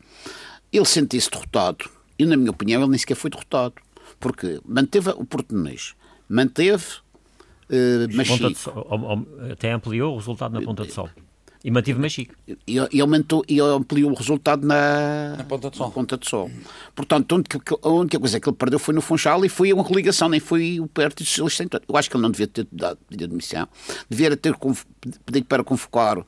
[0.72, 3.74] Ele sente-se derrotado e, na minha opinião, ele nem sequer foi derrotado,
[4.20, 5.94] porque manteve o português,
[6.28, 6.84] manteve
[7.68, 11.08] Ponta de Machico, Sol, ou- ou- até ampliou o resultado na Ponta de Sol.
[11.64, 12.32] E mantive Machique.
[12.46, 15.90] E, e, aumentou, e ampliou o resultado na, na Ponta de Sol.
[15.90, 16.48] Ponta de Sol.
[16.94, 19.82] Portanto, a única, a única coisa que ele perdeu foi no Funchal e foi uma
[19.82, 21.82] coligação, nem foi o Partido Socialista.
[21.88, 23.66] Eu acho que ele não devia ter dado de admissão.
[24.08, 24.54] Devia ter
[25.24, 26.18] pedido para convocar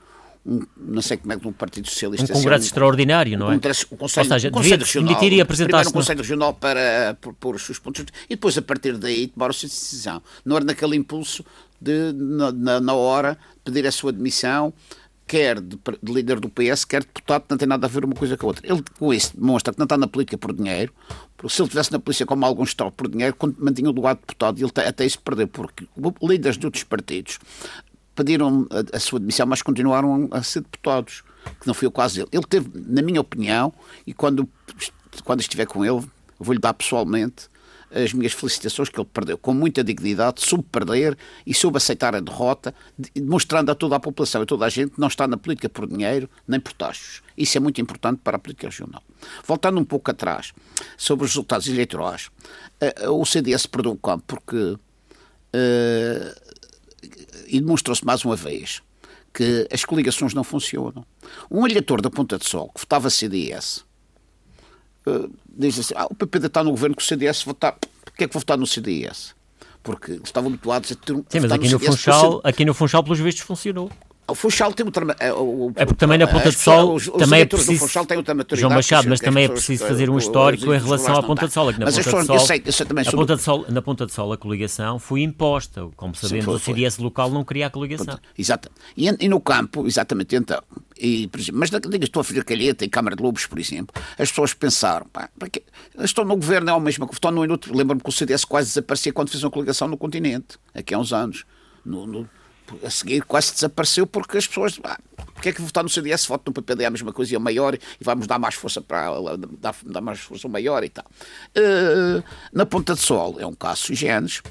[0.48, 2.32] um, não sei como é que um Partido Socialista...
[2.32, 3.54] Um congresso um, extraordinário, não é?
[3.54, 5.44] Um, um conselho, Ou seja, um conselho regional, e.
[5.44, 9.50] Primeiro um Conselho Regional para pôr os seus pontos e depois, a partir daí, tomar
[9.50, 10.22] a sua decisão.
[10.44, 11.44] Não era naquele impulso
[11.78, 14.72] de, na, na, na hora, pedir a sua demissão
[15.28, 18.14] quer de, de, líder do PS, quer de deputado, não tem nada a ver uma
[18.14, 18.66] coisa com a outra.
[18.66, 20.90] Ele, com isso, demonstra que não está na política por dinheiro,
[21.36, 24.14] porque se ele estivesse na polícia como alguns estão por dinheiro, quando mantinha o lugar
[24.14, 25.86] de deputado, ele até isso perdeu, porque
[26.22, 27.38] líderes de outros partidos
[28.18, 31.22] pediram a, a sua demissão, mas continuaram a ser deputados,
[31.60, 32.28] que não foi o caso dele.
[32.32, 33.72] Ele teve, na minha opinião,
[34.04, 34.48] e quando,
[35.24, 36.04] quando estiver com ele,
[36.38, 37.48] vou-lhe dar pessoalmente
[37.90, 42.20] as minhas felicitações que ele perdeu com muita dignidade, soube perder e soube aceitar a
[42.20, 42.74] derrota,
[43.14, 45.86] demonstrando a toda a população e toda a gente que não está na política por
[45.86, 47.22] dinheiro nem por taxos.
[47.36, 49.02] Isso é muito importante para a política regional.
[49.46, 50.52] Voltando um pouco atrás
[50.98, 52.30] sobre os resultados eleitorais,
[52.78, 54.76] eh, o CDS perdeu o campo porque
[55.48, 56.28] Uh,
[57.48, 58.82] e demonstrou-se mais uma vez
[59.32, 61.04] que as coligações não funcionam.
[61.50, 63.84] Um eleitor da Ponta de Sol que votava CDS
[65.06, 67.76] eh, diz assim: ah, o PP está no governo com o CDS votar.
[68.04, 69.34] Porquê é que vou votar no CDS?
[69.82, 71.24] Porque estavam habituados a ter um.
[71.28, 73.90] Sim, mas aqui no, Funchal, aqui no Funchal, pelos vistos, funcionou.
[74.28, 75.16] O Funchal tem outra.
[75.18, 77.80] É, o, é porque também na Ponta de Sol os, também é preciso.
[77.80, 81.16] Funchal têm outra maturidade, João Machado, mas também é preciso fazer um histórico em relação
[81.16, 81.70] à Ponta de Sol.
[81.70, 83.20] Aqui na Ponta de Sol, eu sei, eu sei também sobre...
[83.20, 85.88] Ponta Sol, na Ponta de Sol a coligação foi imposta.
[85.96, 88.18] Como sabemos, o CDS local não queria a coligação.
[88.36, 88.70] Exato.
[88.94, 90.62] E, no campo, exatamente, então.
[91.00, 94.28] E, exemplo, mas diga, estou a fazer calheta em Câmara de Lobos, por exemplo, as
[94.28, 95.62] pessoas pensaram, pá, porque
[96.00, 97.74] estão no governo, é o mesmo que estão no inútil.
[97.74, 101.12] Lembro-me que o CDS quase desaparecia quando fez uma coligação no continente, aqui há uns
[101.12, 101.44] anos.
[101.84, 102.28] No, no,
[102.84, 104.78] a seguir quase desapareceu porque as pessoas.
[104.84, 104.98] Ah,
[105.34, 107.74] porque é que votar no CDS voto no PPD é a mesma coisa é maior
[107.74, 109.08] e vamos dar mais força para
[109.60, 111.04] dar, dar mais força maior e tal.
[111.56, 113.96] Uh, na Ponta de Sol é um caso sui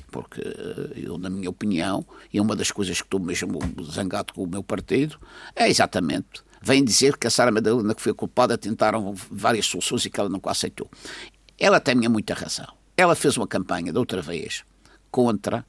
[0.09, 0.41] porque
[0.95, 3.59] eu, na minha opinião, e é uma das coisas que estou mesmo
[3.91, 5.19] zangado com o meu partido,
[5.53, 6.41] é exatamente.
[6.61, 10.29] Vem dizer que a Sara Madalena, que foi culpada, tentaram várias soluções e que ela
[10.29, 10.89] não aceitou.
[11.59, 12.67] Ela tem muita razão.
[12.95, 14.63] Ela fez uma campanha da outra vez
[15.11, 15.65] contra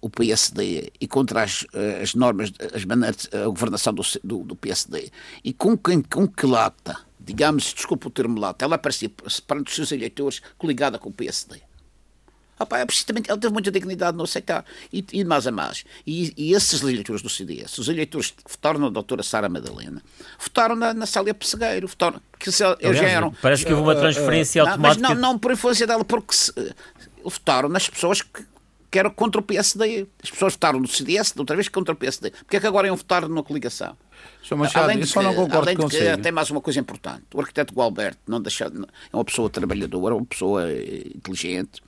[0.00, 4.56] o PSD e contra as, eh, as normas, as maneiras, a governação do, do, do,
[4.56, 5.10] PSD
[5.42, 9.10] e com, quem, com que lata, digamos, desculpa o termo lata, ela aparecia
[9.46, 11.60] perante os seus eleitores coligada com o PSD.
[12.58, 14.64] Opa, é precisamente, ela teve muita dignidade no aceitar.
[14.92, 15.84] E, e mais a mais.
[16.04, 20.02] E, e, esses eleitores do CDS, os eleitores que votaram na doutora Sara Madalena,
[20.40, 21.86] votaram na, na Célia Pessegueiro.
[21.86, 25.08] Votaram, que se, Aliás, já eram, parece que houve uma transferência uh, automática.
[25.08, 26.52] Mas não, não por influência dela, porque se,
[27.22, 28.44] votaram nas pessoas que
[28.90, 30.06] que era contra o PSD.
[30.22, 32.30] As pessoas votaram no CDS, de outra vez contra o PSD.
[32.30, 33.96] Porque é que agora iam votar numa coligação?
[34.56, 37.24] Machado, além de que, só não concordo além de que tem mais uma coisa importante.
[37.34, 41.82] O arquiteto Gualberto não deixa, é uma pessoa trabalhadora, uma pessoa inteligente,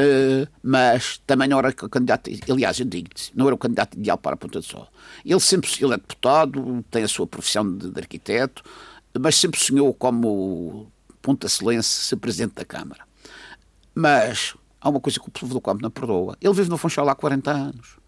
[0.00, 4.18] uh, mas também não era o candidato, aliás, eu digo não era o candidato ideal
[4.18, 4.88] para a Ponta do Sol.
[5.24, 8.64] Ele sempre ele é deputado, tem a sua profissão de, de arquiteto,
[9.18, 13.04] mas sempre sonhou como Ponta Celense ser presidente da Câmara.
[13.94, 16.36] Mas há uma coisa que o povo do campo não perdoa.
[16.40, 18.02] Ele vive no Funchal há 40 anos.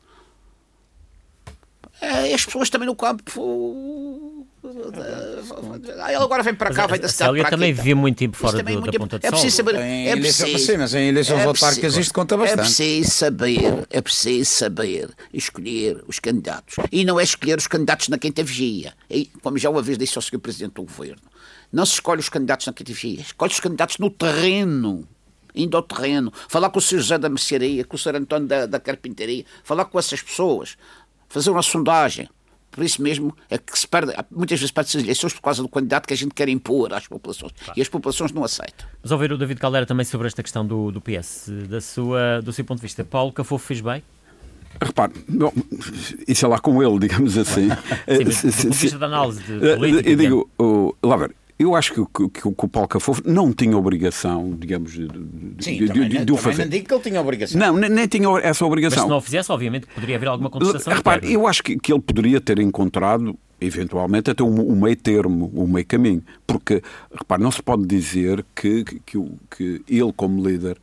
[2.01, 4.47] É, as pessoas também no campo.
[4.65, 7.51] Ele agora vem para cá, vem da cidade aqui.
[7.51, 9.77] também vivia muito tempo fora do, da Ponta de É preciso saber.
[9.77, 12.61] É preciso, mas em eleições é autárquicas isto conta bastante.
[12.61, 16.77] É preciso saber, é preciso saber escolher os candidatos.
[16.91, 18.95] E não é escolher os candidatos na quinta vigia.
[19.09, 20.39] E, como já uma vez disse ao Sr.
[20.39, 21.23] Presidente do Governo,
[21.73, 25.07] não se escolhe os candidatos na quinta vigia, escolhe os candidatos no terreno
[25.55, 26.97] indo ao terreno, falar com o Sr.
[26.97, 28.17] José da Mercearia, com o Sr.
[28.17, 30.77] António da, da Carpintaria, falar com essas pessoas,
[31.29, 32.29] fazer uma sondagem.
[32.71, 35.69] Por isso mesmo é que se perde, muitas vezes perde-se as eleições por causa do
[35.69, 37.53] candidato que a gente quer impor às populações.
[37.53, 37.79] Claro.
[37.79, 38.89] E as populações não aceitam.
[39.01, 42.53] Mas ouvir o David Caldeira também sobre esta questão do, do PS, da sua, do
[42.53, 43.05] seu ponto de vista.
[43.05, 44.03] Paulo Cafofo fez bem?
[44.83, 45.53] Repare, bom,
[46.27, 47.69] isso é lá com ele, digamos assim.
[48.11, 50.11] Sim, mas, do ponto de vista da análise de política.
[50.11, 53.77] Eu digo, o, lá ver, eu acho que, que, que, o Paulo Cafofo não tinha
[53.77, 55.09] obrigação, digamos, de,
[55.61, 56.65] Sim, de, também, de, de o fazer.
[56.65, 57.61] não digo que ele tinha obrigação.
[57.61, 58.99] Não, nem, nem tinha essa obrigação.
[58.99, 60.93] Mas se não o fizesse, obviamente, poderia haver alguma contestação.
[60.93, 65.53] Repare, eu acho que, que ele poderia ter encontrado, eventualmente, até um, um meio termo,
[65.55, 66.25] um meio caminho.
[66.45, 69.25] Porque, repare, não se pode dizer que, que,
[69.57, 70.77] que ele, como líder,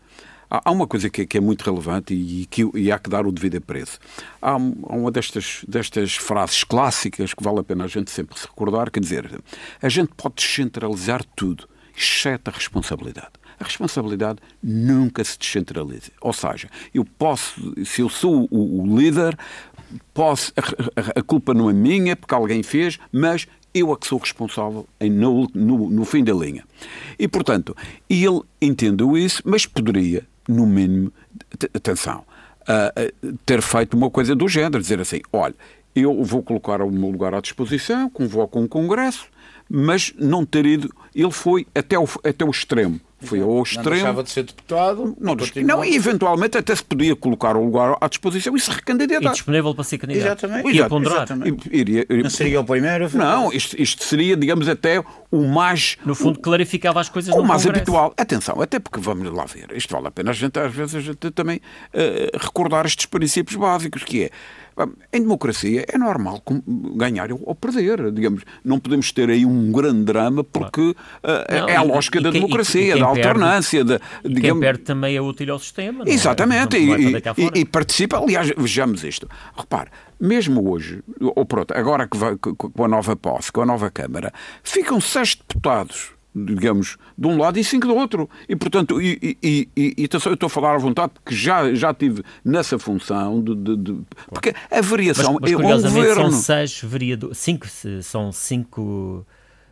[0.53, 3.25] Há uma coisa que é, que é muito relevante e, que, e há que dar
[3.25, 3.97] o devido preço.
[4.41, 8.91] Há uma destas, destas frases clássicas que vale a pena a gente sempre se recordar,
[8.91, 9.41] quer dizer,
[9.81, 13.31] a gente pode descentralizar tudo, exceto a responsabilidade.
[13.61, 16.11] A responsabilidade nunca se descentraliza.
[16.19, 19.37] Ou seja, eu posso, se eu sou o, o líder,
[20.13, 24.19] posso, a, a, culpa não é minha, porque alguém fez, mas eu é que sou
[24.19, 26.65] responsável em, no, no, no, fim da linha.
[27.17, 27.75] E, portanto,
[28.09, 31.11] ele entendeu isso, mas poderia, no mínimo,
[31.73, 32.23] atenção,
[33.45, 35.55] ter feito uma coisa do género, dizer assim, olha,
[35.95, 39.25] eu vou colocar o meu lugar à disposição, convoco um congresso,
[39.69, 40.93] mas não ter ido.
[41.13, 42.99] Ele foi até o, até o extremo.
[43.23, 43.89] Foi ao extremo.
[43.89, 45.15] Não deixava de ser deputado.
[45.19, 49.29] Não, não, e eventualmente até se podia colocar o lugar à disposição e se recandidatar.
[49.29, 50.45] E disponível para ser candidato.
[50.45, 50.75] Exatamente.
[50.75, 51.17] Ia ponderar.
[51.17, 51.69] Exatamente.
[51.71, 53.10] Iria, iria, não seria o primeiro?
[53.15, 55.97] Não, isto, isto, seria, digamos, até o mais.
[56.05, 57.69] No fundo, o, clarificava as coisas O mais Congresso.
[57.69, 58.13] habitual.
[58.17, 59.67] Atenção, até porque vamos lá ver.
[59.75, 63.55] Isto vale a pena a gente, às vezes, a gente também uh, recordar estes princípios
[63.55, 64.29] básicos, que é
[65.12, 66.41] em democracia é normal
[66.96, 68.44] ganhar ou perder, digamos.
[68.63, 70.96] Não podemos ter aí um grande drama porque uh,
[71.50, 73.86] não, é a lógica e, da e, democracia, e, da alternância.
[73.86, 74.41] Perde, da, digamos...
[74.41, 76.04] Quem perde também é útil ao sistema.
[76.08, 76.80] Exatamente, é?
[76.80, 78.17] e, e, participa.
[78.17, 79.30] Aliás, vejamos isto.
[79.56, 79.89] Repare,
[80.20, 84.32] mesmo hoje, ou pronto, agora que vai, com a nova posse, com a nova Câmara,
[84.63, 88.30] ficam seis deputados digamos, de um lado e cinco do outro.
[88.48, 91.94] E, portanto, e, e, e, e eu estou a falar à vontade porque já, já
[91.94, 93.56] tive nessa função de.
[93.56, 96.32] de, de porque a variação mas, mas, é governo.
[96.32, 97.67] São seis vereadores, cinco,
[98.02, 99.26] são cinco,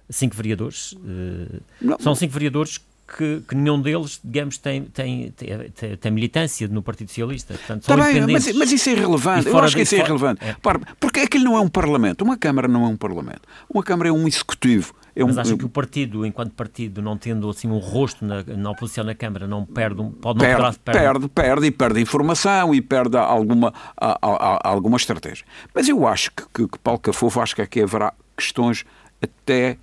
[0.10, 0.94] cinco vereadores.
[0.94, 1.62] Uh,
[2.00, 2.80] são cinco vereadores
[3.18, 7.54] que, que, nenhum deles, digamos, tem, tem, tem, tem, militância no Partido Socialista.
[7.56, 9.48] Portanto, tá bem, mas, mas, isso é irrelevante.
[9.48, 10.44] Eu acho que isso é irrelevante.
[10.44, 10.56] É.
[11.00, 12.24] Porque aquilo não é um Parlamento.
[12.24, 13.42] Uma Câmara não é um Parlamento.
[13.74, 14.94] Uma Câmara é um Executivo.
[15.20, 18.72] É Mas acha que o partido, enquanto partido, não tendo assim um rosto na, na
[18.72, 22.82] oposição na Câmara, não perde, pode não perde, perde, perde, perde e perde informação e
[22.82, 25.46] perde alguma, a, a, a, alguma estratégia.
[25.76, 28.86] Mas eu acho que, que, que Paulo Cafofo, acho que aqui haverá questões
[29.22, 29.78] até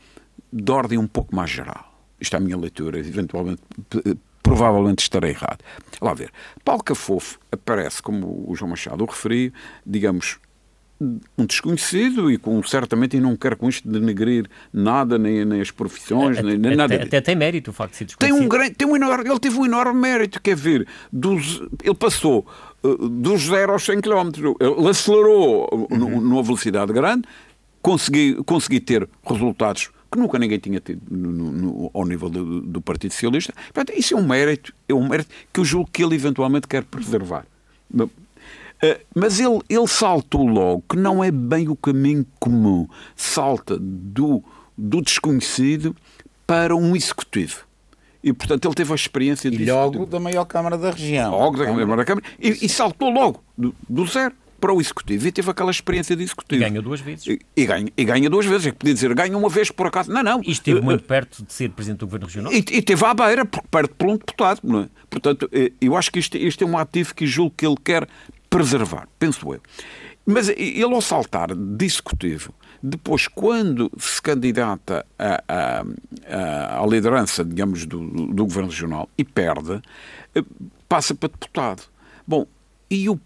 [0.50, 1.92] de ordem um pouco mais geral.
[2.18, 3.60] Isto é a minha leitura, eventualmente,
[4.42, 5.58] provavelmente estarei errado.
[6.00, 6.30] Lá ver.
[6.64, 9.52] Paulo Cafofo aparece, como o João Machado o referiu,
[9.84, 10.38] digamos,
[11.00, 15.70] um desconhecido e com certamente e não quero com isto denegrir nada nem, nem as
[15.70, 18.74] profissões nem, nem nada até, tem mérito o facto de ser desconhecido tem um grande
[18.74, 22.46] tem um enorme ele teve um enorme mérito quer ver dos ele passou
[22.82, 26.20] uh, dos 0 aos 100 km ele acelerou uhum.
[26.20, 27.24] numa velocidade grande
[27.82, 32.80] consegui consegui ter resultados que nunca ninguém tinha tido no, no, ao nível do, do,
[32.80, 33.52] Partido Socialista.
[33.74, 36.84] Portanto, isso é um mérito, é um mérito que eu julgo que ele eventualmente quer
[36.84, 37.44] preservar.
[38.82, 42.88] Eh, mas ele, ele saltou logo, que não é bem o caminho comum.
[43.14, 44.42] Salta do,
[44.76, 45.96] do desconhecido
[46.46, 47.66] para um executivo.
[48.22, 49.62] E, portanto, ele teve a experiência de.
[49.62, 51.30] E logo da maior Câmara da região.
[51.30, 52.26] Logo da maior Câmara.
[52.40, 55.28] E, e saltou logo, do, do, zero para o executivo.
[55.28, 56.60] E teve aquela experiência de executivo.
[56.60, 57.26] E ganha duas vezes.
[57.26, 58.66] E, e, ganha, e ganha duas vezes.
[58.66, 60.10] É que podia dizer, ganha uma vez por acaso.
[60.10, 60.40] Não, não.
[60.42, 62.52] E esteve muito perto de ser Presidente do Governo Regional.
[62.52, 64.60] E, e teve à beira, porque perde por um deputado.
[64.64, 64.88] Não é?
[65.08, 68.08] Portanto, eh, eu acho que isto, isto é um ativo que julgo que ele quer
[68.56, 69.60] preservar, penso eu.
[70.24, 78.44] Mas ele, ao saltar de executivo, depois, quando se candidata à liderança, digamos, do, do
[78.44, 79.80] governo regional e perde,
[80.34, 80.42] eh,
[80.88, 81.82] passa para deputado.
[82.26, 82.46] Bom,
[82.90, 83.20] e o,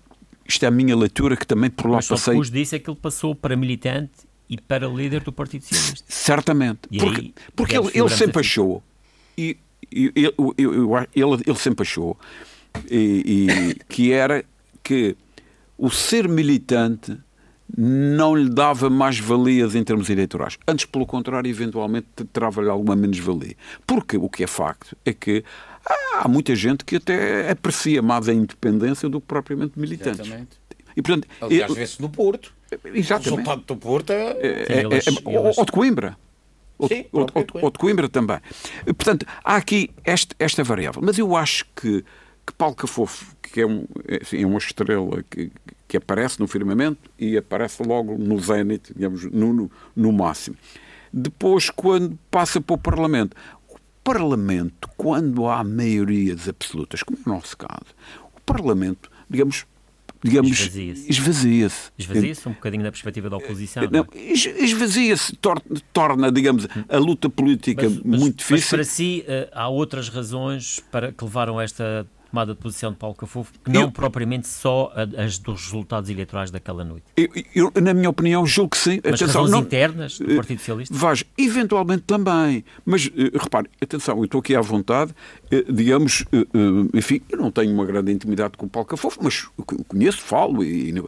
[0.46, 2.36] isto é a minha leitura que também por lá Mas passei.
[2.36, 6.04] Mas disso é que ele passou para militante e para líder do Partido Socialista.
[6.08, 6.80] Certamente.
[6.90, 8.82] E porque aí, porque ele, ele sempre achou,
[9.38, 9.56] e,
[9.90, 10.34] e, ele,
[11.14, 12.18] ele, ele sempre achou,
[12.90, 14.44] e, e, que era
[14.90, 15.16] que
[15.78, 17.16] o ser militante
[17.78, 20.58] não lhe dava mais valias em termos eleitorais.
[20.66, 23.54] Antes, pelo contrário, eventualmente terá-lhe alguma menos-valia.
[23.86, 25.44] Porque o que é facto é que
[26.14, 30.26] há muita gente que até aprecia mais a independência do que propriamente militantes.
[30.26, 30.58] Exatamente.
[30.96, 32.52] E, portanto, Aliás, vê-se no Porto.
[32.92, 33.28] Exatamente.
[33.28, 34.16] O resultado do Porto é...
[34.16, 36.18] é, é, é, é ou de Coimbra.
[36.88, 38.40] Sim, ou, ou, ou, de Coimbra também.
[38.86, 41.00] Portanto, há aqui esta, esta variável.
[41.00, 42.04] Mas eu acho que
[42.50, 43.84] que Paulo Cafofo, que é, um,
[44.32, 45.50] é uma estrela que,
[45.86, 50.56] que aparece no firmamento e aparece logo no zénite, digamos, no, no, no máximo.
[51.12, 53.36] Depois, quando passa para o Parlamento,
[53.68, 57.94] o Parlamento, quando há maiorias absolutas, como é o nosso caso,
[58.36, 59.66] o Parlamento, digamos,
[60.22, 61.10] digamos, esvazia-se.
[61.10, 61.90] Esvazia-se.
[61.98, 63.82] Esvazia-se um bocadinho da perspectiva da oposição.
[63.84, 64.32] Não, não é?
[64.32, 65.36] Esvazia-se,
[65.92, 68.56] torna, digamos, a luta política mas, mas, muito difícil.
[68.56, 72.92] Mas para si uh, há outras razões para que levaram a esta tomada de posição
[72.92, 77.04] de Paulo Cafufo, que não eu, propriamente só as dos resultados eleitorais daquela noite.
[77.16, 79.00] Eu, eu, na minha opinião, julgo que sim.
[79.04, 80.94] Mas atenção, razões não, internas do Partido Socialista?
[80.94, 82.64] Vais, eventualmente também.
[82.84, 85.12] Mas, uh, repare, atenção, eu estou aqui à vontade,
[85.52, 86.24] uh, digamos,
[86.94, 89.48] enfim, eu não tenho uma grande intimidade com o Paulo Cafufo, mas
[89.88, 91.04] conheço, falo e, e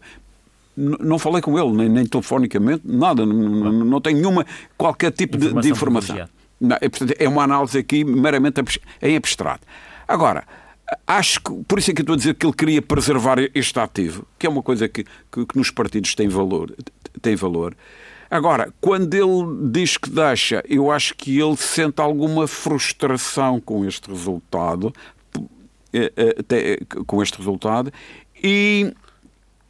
[0.76, 4.46] não falei com ele, nem, nem telefonicamente, nada, não, não tenho nenhuma,
[4.76, 6.28] qualquer tipo informação de, de informação.
[6.61, 8.62] Não, é, portanto, é uma análise aqui meramente
[9.03, 9.66] em abstrato.
[10.07, 10.44] Agora,
[11.07, 13.78] acho que, por isso é que eu estou a dizer que ele queria preservar este
[13.78, 16.74] ativo, que é uma coisa que, que, que nos partidos tem valor,
[17.20, 17.76] tem valor.
[18.30, 24.09] Agora, quando ele diz que deixa, eu acho que ele sente alguma frustração com este
[24.09, 24.93] resultado,
[25.93, 26.12] eh,
[26.49, 27.93] eh, com este resultado,
[28.43, 28.95] e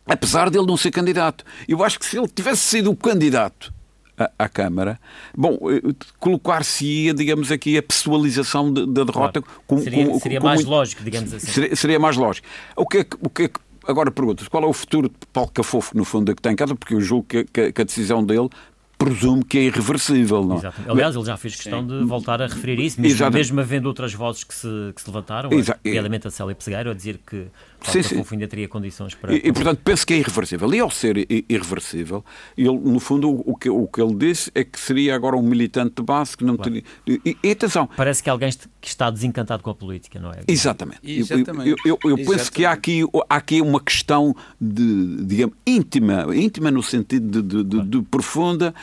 [0.06, 3.74] apesar dele não ser candidato, eu acho que se ele tivesse sido o candidato
[4.16, 5.00] à, Câmara.
[5.36, 5.80] Bom, eh,
[6.18, 9.42] colocar-se-ia, digamos aqui, a pessoalização da derrota.
[9.42, 9.62] Claro.
[9.66, 11.46] Com, seria, com, seria com, mais lógico, digamos assim.
[11.46, 12.46] Seria, seria, mais lógico.
[12.76, 15.26] O que é que, o que, é que Agora perguntas, qual é o futuro de
[15.32, 16.72] Paulo Cafofo, no fundo, que está em casa?
[16.74, 18.48] Porque eu julgo que, que, que a decisão dele
[18.96, 20.44] presumo que é irreversível.
[20.44, 20.56] Não?
[20.56, 20.58] É?
[20.58, 20.90] Exatamente.
[20.90, 24.44] Aliás, ele já fez questão de voltar a referir isso, mesmo, mesmo havendo outras vozes
[24.44, 27.46] que se, que se levantaram, nomeadamente a Célia Pessegueiro, a dizer que
[27.90, 28.24] sim, sim.
[28.32, 29.34] ainda teria condições para...
[29.34, 30.72] E, e, portanto, penso que é irreversível.
[30.74, 32.24] E ao ser irreversível,
[32.56, 35.94] ele, no fundo, o que, o que ele disse é que seria agora um militante
[35.96, 36.72] de base que não claro.
[36.72, 36.84] teria...
[37.06, 37.88] E, e, atenção...
[37.96, 40.40] Parece que alguém que está desencantado com a política, não é?
[40.46, 41.00] Exatamente.
[41.02, 41.70] Exatamente.
[41.70, 42.52] Eu, eu, eu penso Exatamente.
[42.52, 47.64] que há aqui, há aqui uma questão de, digamos, íntima, íntima no sentido de, de,
[47.64, 48.74] de, de profunda,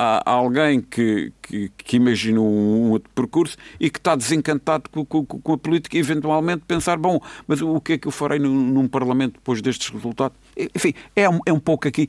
[0.00, 5.04] há, há alguém que, que, que imagina um, outro percurso e que está desencantado com,
[5.04, 8.38] com, com, a política e eventualmente pensar, bom, mas o que é que eu farei
[8.38, 10.36] num, num Parlamento depois destes resultados?
[10.74, 12.08] Enfim, é um, é um pouco aqui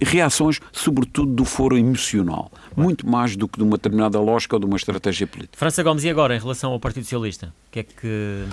[0.00, 4.66] reações, sobretudo do foro emocional, muito mais do que de uma determinada lógica ou de
[4.66, 5.56] uma estratégia política.
[5.56, 7.54] França Gomes, e agora em relação ao Partido Socialista?
[7.68, 7.92] O que é que.
[7.94, 8.46] que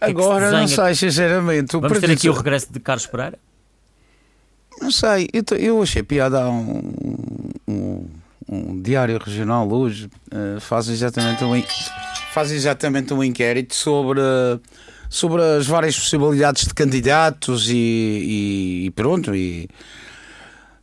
[0.00, 1.72] agora é que não sei, sinceramente.
[1.72, 3.38] Vamos ter aqui o regresso de Carlos Pereira?
[4.80, 6.92] Não sei, eu, eu achei piada a um,
[7.68, 8.06] um,
[8.48, 11.62] um diário regional hoje, uh, faz, exatamente um,
[12.32, 14.20] faz exatamente um inquérito sobre,
[15.08, 19.34] sobre as várias possibilidades de candidatos e, e, e pronto.
[19.34, 19.68] E,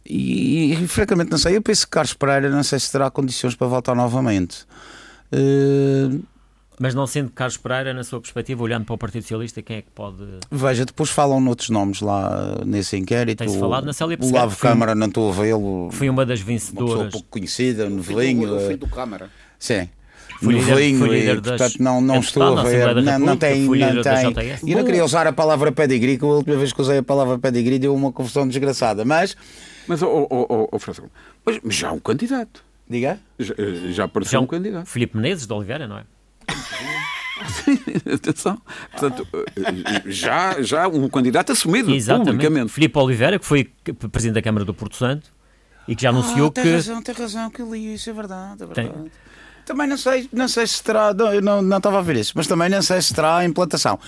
[0.05, 3.55] e, e, francamente não sei, eu penso que Carlos Pereira não sei se terá condições
[3.55, 4.65] para voltar novamente.
[5.33, 6.23] Uh,
[6.79, 9.81] mas não sendo Carlos Pereira, na sua perspectiva, olhando para o Partido Socialista, quem é
[9.81, 10.17] que pode.
[10.51, 13.39] Veja, depois falam noutros nomes lá nesse inquérito.
[13.39, 15.89] Tem-se falado na Célia O Lavo Câmara, não estou a vê-lo.
[15.91, 16.89] Foi uma das vencedoras.
[16.89, 18.47] Uma pessoa pouco conhecida, novelinho.
[18.47, 19.29] Eu fui do Câmara.
[19.57, 19.89] Sim.
[20.39, 23.01] Novelinho, e, portanto não, não estou a ver.
[23.01, 23.67] Não, não tem.
[23.67, 24.55] Não tem.
[24.63, 27.39] E não queria usar a palavra pedigree, que a última vez que usei a palavra
[27.39, 29.03] pedigree deu uma confusão desgraçada.
[29.03, 29.35] Mas.
[29.87, 31.09] Mas, oh, oh, oh, oh Francisco,
[31.45, 32.61] mas já há um candidato.
[32.89, 33.19] Diga?
[33.39, 33.53] Já,
[33.91, 34.85] já apareceu já um, um candidato.
[34.85, 36.03] Filipe Menezes de Oliveira, não é?
[38.13, 38.61] Atenção.
[38.91, 39.27] Portanto,
[40.05, 42.31] já, já um candidato assumido Exatamente.
[42.31, 42.71] publicamente.
[42.71, 43.63] Filipe Oliveira, que foi
[44.11, 45.31] presidente da Câmara do Porto Santo
[45.87, 46.69] e que já anunciou ah, tem que.
[46.69, 48.63] Tem razão, tem razão, que eu li isso, é verdade.
[48.63, 48.89] É verdade.
[48.89, 49.11] Tem...
[49.65, 51.13] Também não sei, não sei se terá.
[51.13, 53.99] Não, não, não estava a ver isso, mas também não sei se terá implantação.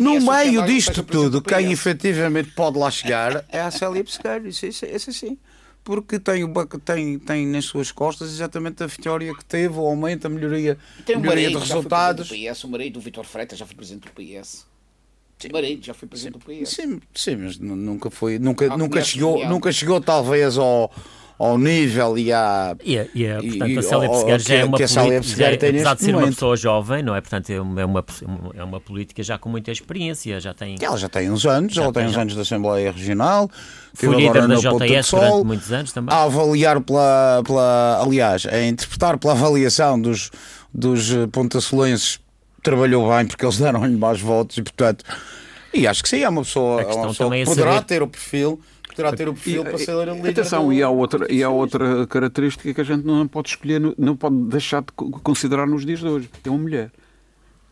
[0.00, 4.84] no meio disto tudo, quem efetivamente pode lá chegar é a Célia Pesqueiro, isso, isso,
[4.84, 5.38] isso, isso sim
[5.86, 6.44] porque tem,
[6.84, 11.16] tem, tem nas suas costas exatamente a vitória que teve, o aumento, a melhoria, tem
[11.16, 12.28] um melhoria marido, de resultados.
[12.28, 14.66] Do PS, o marido do Vitor Freitas já foi presidente do PS.
[15.38, 15.48] Sim.
[15.48, 16.70] O marido já foi presidente sim, do PS.
[16.70, 20.90] Sim, sim, mas nunca foi, nunca, ah, nunca chegou, nunca chegou talvez ao
[21.38, 22.74] ao nível e à.
[22.82, 25.68] E, a, e a, portanto, a Célia Pessegueira já é uma política.
[25.68, 26.26] Apesar de ser momento.
[26.26, 27.20] uma pessoa jovem, não é?
[27.20, 28.04] Portanto, é uma,
[28.54, 30.40] é uma política já com muita experiência.
[30.40, 33.50] Já tem, ela já tem uns anos, já ela tem, uns anos da Assembleia Regional.
[33.92, 36.14] Foi líder da JS durante muitos anos também.
[36.14, 38.02] A avaliar pela, pela.
[38.02, 40.30] Aliás, a interpretar pela avaliação dos,
[40.72, 42.18] dos pontaçolenses,
[42.62, 45.04] trabalhou bem porque eles deram-lhe mais votos e, portanto.
[45.74, 47.84] E acho que sim, é uma pessoa, é uma pessoa que poderá saber...
[47.84, 48.58] ter o perfil
[48.96, 50.30] poderá ter o perfil para ser líder.
[50.30, 54.16] Atenção, e há, outra, e há outra característica que a gente não pode escolher, não
[54.16, 54.90] pode deixar de
[55.22, 56.30] considerar nos dias de hoje.
[56.42, 56.90] É uma mulher.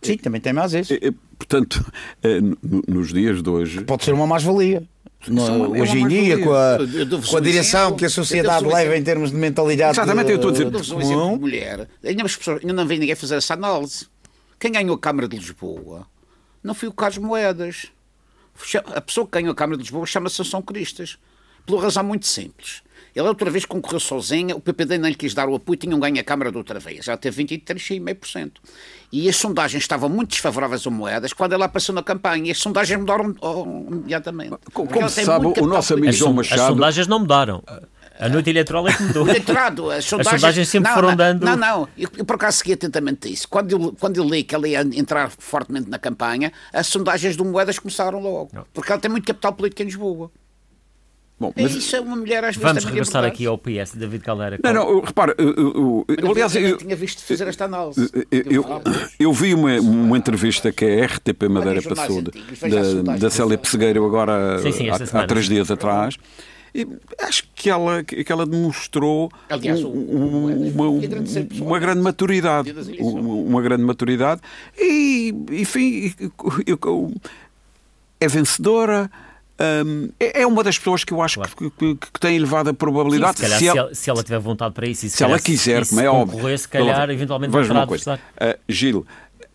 [0.03, 0.93] Sim, também tem mais isso.
[0.93, 1.85] É, é, portanto,
[2.23, 2.39] é,
[2.87, 3.83] nos dias de hoje.
[3.85, 4.83] Pode ser uma mais-valia.
[5.81, 6.79] hoje em dia, com a,
[7.31, 9.93] com a direção que a sociedade leva em termos de mentalidade.
[9.93, 10.95] Exatamente, eu estou a dizer.
[10.95, 11.89] Um exemplo de mulher.
[12.05, 14.07] Ainda não vem ninguém fazer essa análise.
[14.61, 16.07] Quem ganhou a Câmara de Lisboa
[16.63, 17.89] não foi o Carlos Moedas
[18.95, 21.19] a pessoa que ganhou a Câmara de Lisboa chama-se São Cristas.
[21.67, 22.83] Pela razão muito simples.
[23.15, 26.01] Ele outra vez concorreu sozinho, o PPD nem lhe quis dar o apoio, tinha um
[26.01, 28.55] ganho a Câmara de outra vez, já teve 23,5%.
[29.13, 32.59] E as sondagens estavam muito desfavoráveis a moedas quando ela apareceu na campanha, e as
[32.59, 34.57] sondagens mudaram oh, imediatamente.
[34.73, 36.61] Como, como se sabe, o nosso amigo João Machado...
[36.61, 37.63] As sondagens não mudaram.
[38.19, 39.29] A noite eleitoral é que mudou.
[39.29, 41.45] Eleitorado, as sondagens, as sondagens sempre não, foram não, dando.
[41.45, 43.49] Não, não, eu, eu, por acaso segui atentamente isso.
[43.49, 47.45] Quando eu, quando eu li que ela ia entrar fortemente na campanha, as sondagens do
[47.45, 48.51] Moedas começaram logo.
[48.53, 48.65] Não.
[48.73, 50.31] Porque ela tem muito capital político em Lisboa.
[51.39, 51.75] Bom, é mas...
[51.75, 54.59] Isso é uma mulher às vezes Vamos regressar aqui ao PS, David Caldeira.
[54.63, 58.09] Não, não, repara, eu, eu, eu, aliás, eu, tinha visto fazer esta análise.
[58.31, 58.65] Eu,
[59.19, 64.61] eu, vi uma, uma entrevista que a RTP Madeira passou da, da Célia Pessegueiro agora
[64.61, 66.17] sim, sim, há, há, três dias atrás
[66.75, 66.87] E
[67.21, 71.69] acho que ela, que ela demonstrou Aliás, um- o- um- o- uma, pessoal.
[71.69, 72.75] uma grande maturidade.
[72.99, 74.41] Uma, uma grande maturidade.
[74.77, 76.13] E, enfim,
[76.67, 77.15] eu- eu-
[78.21, 79.11] é vencedora.
[79.87, 82.75] hum, é é uma das pessoas que eu acho que, que- que tem elevada Sim,
[82.77, 83.37] probabilidade.
[83.39, 85.35] se, calhar, se ela- ela, se ela tiver vontade para isso e se, se ela
[85.35, 86.37] calhar, quiser, e se como é óbvio.
[86.39, 88.21] concorrer, se calhar, Veja eventualmente uma poderá coisa.
[88.37, 89.07] Ah, Gil,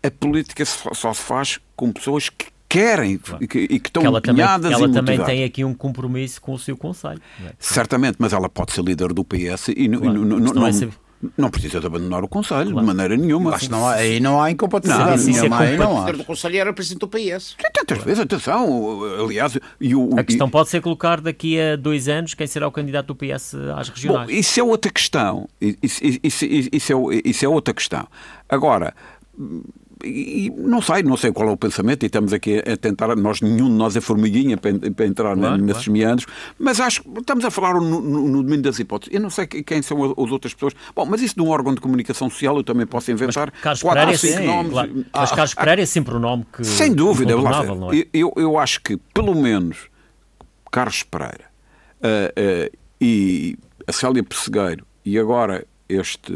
[0.02, 4.04] a política só, só se faz com pessoas que querem e que, e que estão
[4.04, 7.20] ela também, ela e também tem aqui um compromisso com o seu conselho.
[7.40, 7.52] não é?
[7.58, 10.70] Certamente, mas ela pode ser líder do PS e, Claro, mas não não, é
[11.36, 13.54] não precisa de abandonar o Conselho de maneira nenhuma.
[13.54, 15.58] Acho que não há, aí não há incompatibilidade Não, isso é nenhuma.
[15.60, 16.06] Aí não há.
[16.06, 17.56] líder do Conselho era presidente do PS.
[17.74, 22.08] Tantas vezes, atenção, aliás, e o, A questão e- pode ser colocar daqui a dois
[22.08, 24.30] anos quem será o candidato do PS às Bom, regionais.
[24.30, 25.46] isso é outra questão.
[25.60, 28.06] Isso, isso- isso- isso é, isso é outra questão.
[28.48, 28.94] Agora,
[30.04, 33.40] e- não sei, não sei qual é o pensamento, e estamos aqui a tentar, nós,
[33.40, 36.26] nenhum de nós é formiguinha para, para entrar Claro, nesses meandros,
[36.58, 39.14] mas acho que estamos a falar no, no, no domínio das hipóteses.
[39.14, 40.74] Eu não sei que- quem são as outras pessoas.
[40.94, 44.06] Bom, mas isso de um órgão de comunicação social eu também posso inventar Carlos quatro
[44.20, 44.72] Pereira, é nomes.
[44.72, 45.04] claro.
[45.12, 46.64] Mas Carlos Pereira é sempre o nome que.
[46.64, 48.04] Sem dúvida, não é?
[48.12, 49.88] eu, eu acho que, pelo menos,
[50.70, 51.44] Carlos Pereira
[52.02, 52.70] ah, ah,
[53.00, 56.32] e a Célia Pessegueiro e agora este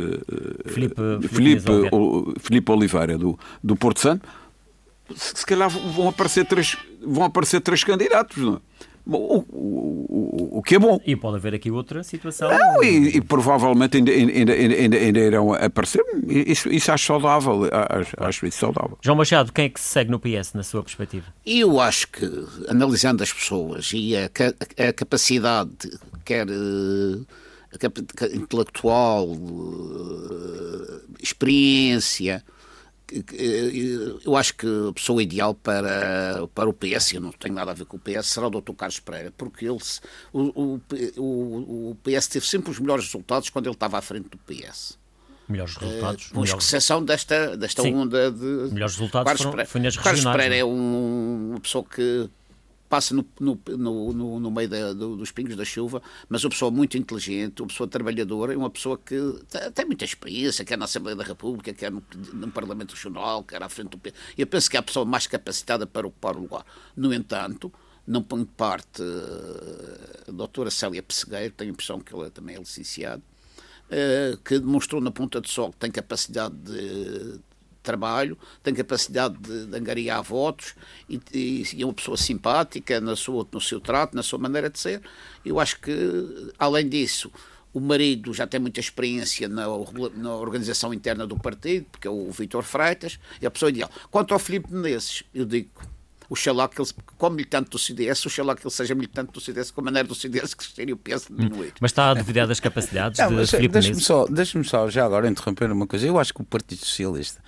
[0.67, 1.97] Filipe- Filipe Filipe, Oliveira.
[1.97, 4.27] O- Filipe Oliveira do, do Porto Santo,
[5.15, 8.37] se, se calhar vão aparecer três, vão aparecer três candidatos.
[8.37, 8.59] Não é?
[9.07, 10.99] O, o, o, que é bom.
[11.05, 12.49] E pode haver aqui outra situação.
[12.49, 16.03] Não, e, e provavelmente ainda, ainda, ainda, ainda, ainda irão aparecer.
[16.27, 17.69] Isso, isso acho saudável.
[17.91, 18.97] Acho, acho isso saudável.
[19.03, 21.27] João Machado, quem é que se segue no PS, na sua perspectiva?
[21.45, 22.25] Eu acho que,
[22.67, 24.31] analisando as pessoas e a,
[24.89, 25.71] a capacidade,
[26.25, 26.53] quer ca-
[28.35, 32.45] intelectual, eh, experiência,
[33.13, 33.71] eh,
[34.25, 37.75] eu acho que a pessoa ideal para, para o PS, eu não tenho nada a
[37.75, 38.73] ver com o PS, será o Dr.
[38.73, 39.79] Carlos Pereira, porque ele,
[40.33, 40.81] o,
[41.19, 44.99] o, o, PS teve sempre os melhores resultados quando ele estava à frente do PS.
[45.47, 46.29] Melhores resultados?
[46.29, 47.95] Com melhores- exceção desta, desta Sim.
[47.95, 48.73] onda de.
[48.73, 49.71] Melhores resultados Carlos foram- Pereira.
[49.71, 50.73] foi nas Carlos regionais, Pereira não é?
[50.73, 52.31] é um- uma pessoa que
[52.95, 56.71] passa no, no, no, no- meio da- do- dos pingos da chuva, mas uma pessoa
[56.71, 59.17] muito inteligente, uma pessoa trabalhadora, e uma pessoa que
[59.51, 62.01] te- tem muita experiência, quer na Assembleia da República, quer no,
[62.33, 64.15] no Parlamento Regional, quer à frente do PS.
[64.39, 66.65] Eu penso que é a pessoa mais capacitada para ocupar o lugar.
[66.97, 67.73] No entanto,
[68.07, 72.59] não ponho parte eh, a doutora Célia Pessegueiro, tenho a impressão que ela também é
[72.61, 73.23] licenciada,
[73.91, 77.41] eh, que demonstrou na ponta de sol que tem capacidade de
[77.85, 80.75] trabalho, tem capacidade de, de angariar votos
[81.09, 84.69] e, e, e é uma pessoa simpática na sua, no seu trato, na sua maneira
[84.69, 85.01] de ser.
[85.45, 87.31] Eu acho que, além disso,
[87.73, 89.67] o marido já tem muita experiência na,
[90.17, 93.91] na organização interna do partido, porque é o Vítor Freitas, é a pessoa ideal.
[94.11, 95.71] Quanto ao Filipe Menezes, eu digo
[96.35, 99.81] Oxalá que ele, como militante do CDS, oxalá que ele seja militante do CDS, com
[99.81, 101.75] a maneira do CDS que seria o PS diminuído.
[101.81, 104.07] Mas está a duvidar das capacidades Não, de Filipe Deixa-me Menezes?
[104.07, 106.07] só, deixa só já agora interromper uma coisa.
[106.07, 107.41] Eu acho que o Partido Socialista,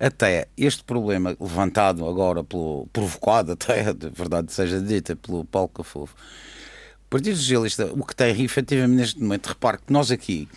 [0.00, 6.14] até este problema levantado agora, pelo, provocado até, de verdade seja dita, pelo Paulo Cafofo,
[6.14, 10.48] o Partido Socialista, o que tem efetivamente neste momento, repare que nós aqui,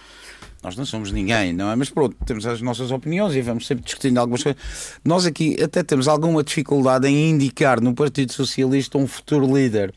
[0.66, 1.76] nós não somos ninguém, não é?
[1.76, 4.60] Mas pronto, temos as nossas opiniões e vamos sempre discutindo algumas coisas.
[5.04, 9.94] Nós aqui até temos alguma dificuldade em indicar no Partido Socialista um futuro líder.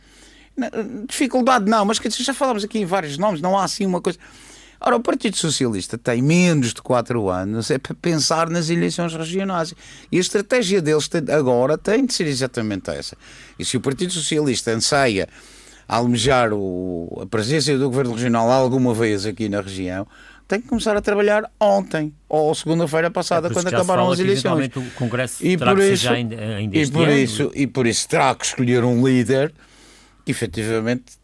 [1.09, 4.19] Dificuldade não, mas já falamos aqui em vários nomes, não há assim uma coisa.
[4.79, 9.75] Ora, o Partido Socialista tem menos de 4 anos é para pensar nas eleições regionais.
[10.13, 13.17] E a estratégia deles agora tem de ser exatamente essa.
[13.59, 15.29] E se o Partido Socialista anseia
[15.89, 20.07] almejar o- a presença do Governo Regional alguma vez aqui na região,
[20.49, 24.71] tem que começar a trabalhar ontem ou segunda-feira passada, É quando acabaram as eleições.
[24.75, 27.19] o Congresso E por isso, ainda, ainda e por ano.
[27.19, 29.53] isso e por isso terá que escolher um líder
[30.25, 31.19] que efetivamente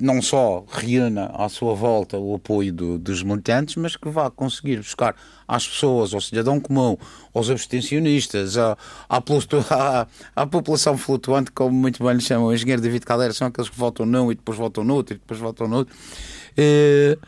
[0.00, 4.76] não só reúna à sua volta o apoio do- dos militantes, mas que vá conseguir
[4.76, 5.16] buscar
[5.48, 6.96] às pessoas, ao cidadão comum,
[7.34, 9.16] aos abstencionistas, à, à,
[9.74, 10.06] à-
[10.36, 13.76] à população flutuante, como muito bem lhe chamam o engenheiro David Caldeira, são aqueles que
[13.76, 15.92] votam não e depois votam noutro e depois votam noutro.
[16.56, 17.18] Eh,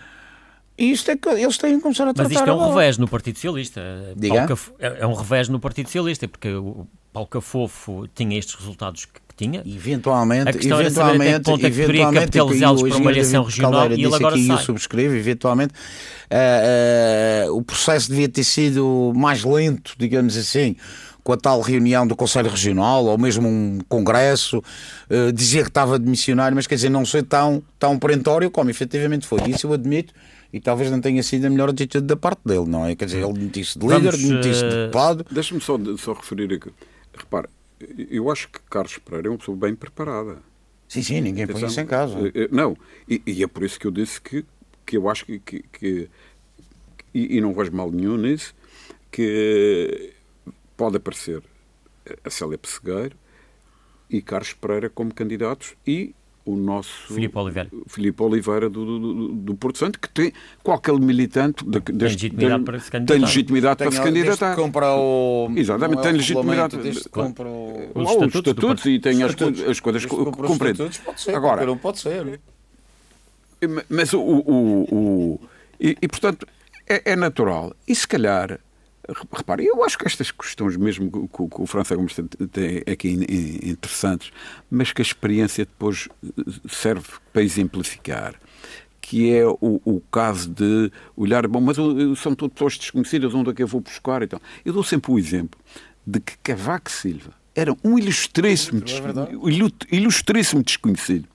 [0.81, 2.97] E isto é que eles têm que começar a Mas tratar isto é um revés
[2.97, 3.81] no Partido Socialista.
[4.16, 4.47] Diga.
[4.47, 9.05] Cafo- É é um revés no Partido Socialista, porque o Paulo Cafofo tinha estes resultados
[9.05, 9.62] que, que tinha.
[9.66, 13.99] Eventualmente, eventualmente, é que poderia eventualmente, capitalizá-los e o para uma eleição regional Caldeira e
[14.05, 14.64] ele disse agora aqui, e eu sai.
[14.64, 15.74] subscrevo, eventualmente,
[16.31, 20.76] ah, ah, o processo devia ter sido mais lento, digamos assim,
[21.22, 24.62] com a tal reunião do Conselho Regional, ou mesmo um congresso,
[25.11, 28.70] ah, dizia que estava de missionário, mas quer dizer, não ser tão, tão perentório como
[28.70, 29.41] efetivamente foi.
[29.51, 30.14] Isso eu admito,
[30.53, 32.96] e talvez não tenha sido a melhor atitude da parte dele, não é?
[32.96, 35.26] Quer dizer, ele metisse de líder, Vamos, metisse de eh, deputado.
[35.30, 36.70] Deixa-me só, só referir aqui.
[37.16, 37.48] Repare,
[38.11, 40.38] eu acho que Carlos Pereira é uma pessoa bem preparada.
[40.88, 42.18] Sim, sim, ninguém põe isso em casa.
[42.34, 42.76] Eh, não,
[43.09, 44.44] e, e, é por isso que eu disse que,
[44.84, 46.11] que eu acho que, que, que
[47.14, 48.55] e, e, não vejo mal nenhum nisso,
[49.11, 50.12] que
[50.76, 51.42] pode aparecer
[52.24, 53.16] a Célia Pessegueiro
[54.09, 56.14] e Carlos Pereira como candidatos e
[56.53, 60.32] o nosso Filipe Oliveira, Filipe Oliveira do, do, do, Porto Santo, que tem
[60.62, 63.14] qualquer militante de, tem legitimidade para se candidatar.
[63.14, 64.57] Tem legitimidade para se candidatar.
[64.57, 65.51] compra o.
[65.55, 66.76] Exatamente, tem é legitimidade.
[66.78, 67.90] Desde compra o...
[67.94, 69.34] os estatutos, os estatutos e tem as,
[69.68, 71.01] as coisas que compreende.
[71.05, 72.40] Pode ser, Agora, não pode ser.
[73.88, 74.20] Mas o.
[74.20, 75.40] o, o
[75.80, 76.46] e, e, portanto,
[76.88, 77.74] é, é natural.
[77.86, 78.61] E se calhar
[79.09, 82.14] Repare, eu acho que estas questões, mesmo que, que o França Gomes
[82.53, 83.11] tem aqui
[83.62, 84.30] interessantes,
[84.70, 88.34] mas que a experiência depois eh, serve para exemplificar,
[89.01, 91.76] que é o, o caso de olhar, bom, mas
[92.18, 94.22] são todas pessoas desconhecidas, onde é que eu vou buscar?
[94.22, 95.59] Então, eu dou sempre o exemplo
[96.07, 98.82] de que Cavaco Silva era um ilustríssimo,
[99.90, 101.26] é ilustríssimo desconhecido.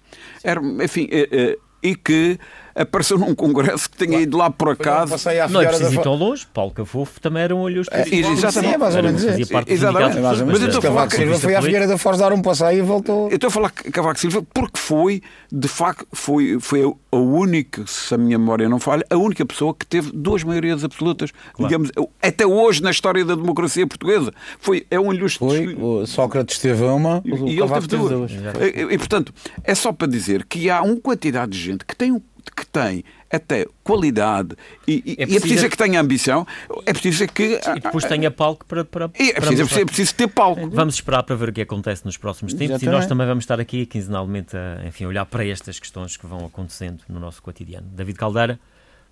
[0.43, 2.39] Era, enfim, é, é, e que
[2.75, 5.15] apareceu num congresso que tinha ido lá por acaso.
[5.49, 6.45] Não é preciso ir tão longe.
[6.53, 8.75] Paulo Cafofo também era um olho é, Exatamente.
[8.75, 10.19] É, mais ou menos Exatamente.
[10.19, 13.29] Mas, mas então Cavaco Silva foi à Figueira da Foz dar um passeio e voltou.
[13.29, 15.21] Eu estou a falar Cavaco Silva porque foi,
[15.51, 19.73] de facto, foi, foi a única, se a minha memória não falha, a única pessoa
[19.73, 21.69] que teve duas maiorias absolutas, claro.
[21.69, 24.33] digamos, até hoje na história da democracia portuguesa.
[24.59, 25.47] Foi, é um ilustre.
[25.47, 28.31] Foi, o Sócrates teve uma, e, e ele teve duas.
[28.31, 32.11] E, e, portanto, é só para dizer que há uma quantidade de gente que tem
[32.11, 32.21] um
[32.51, 34.55] que tem até qualidade
[34.87, 36.47] e, é, preciso, e é preciso que tenha ambição,
[36.85, 37.59] é preciso que.
[37.75, 38.85] E depois tenha palco para.
[38.85, 40.69] para, é, para preciso, é preciso ter palco.
[40.69, 43.59] Vamos esperar para ver o que acontece nos próximos tempos e nós também vamos estar
[43.59, 47.87] aqui quinzenalmente a enfim, olhar para estas questões que vão acontecendo no nosso cotidiano.
[47.87, 48.59] David Caldeira,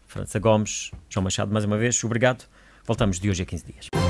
[0.08, 2.46] França Gomes, João Machado, mais uma vez, obrigado.
[2.86, 4.03] Voltamos de hoje a 15 dias.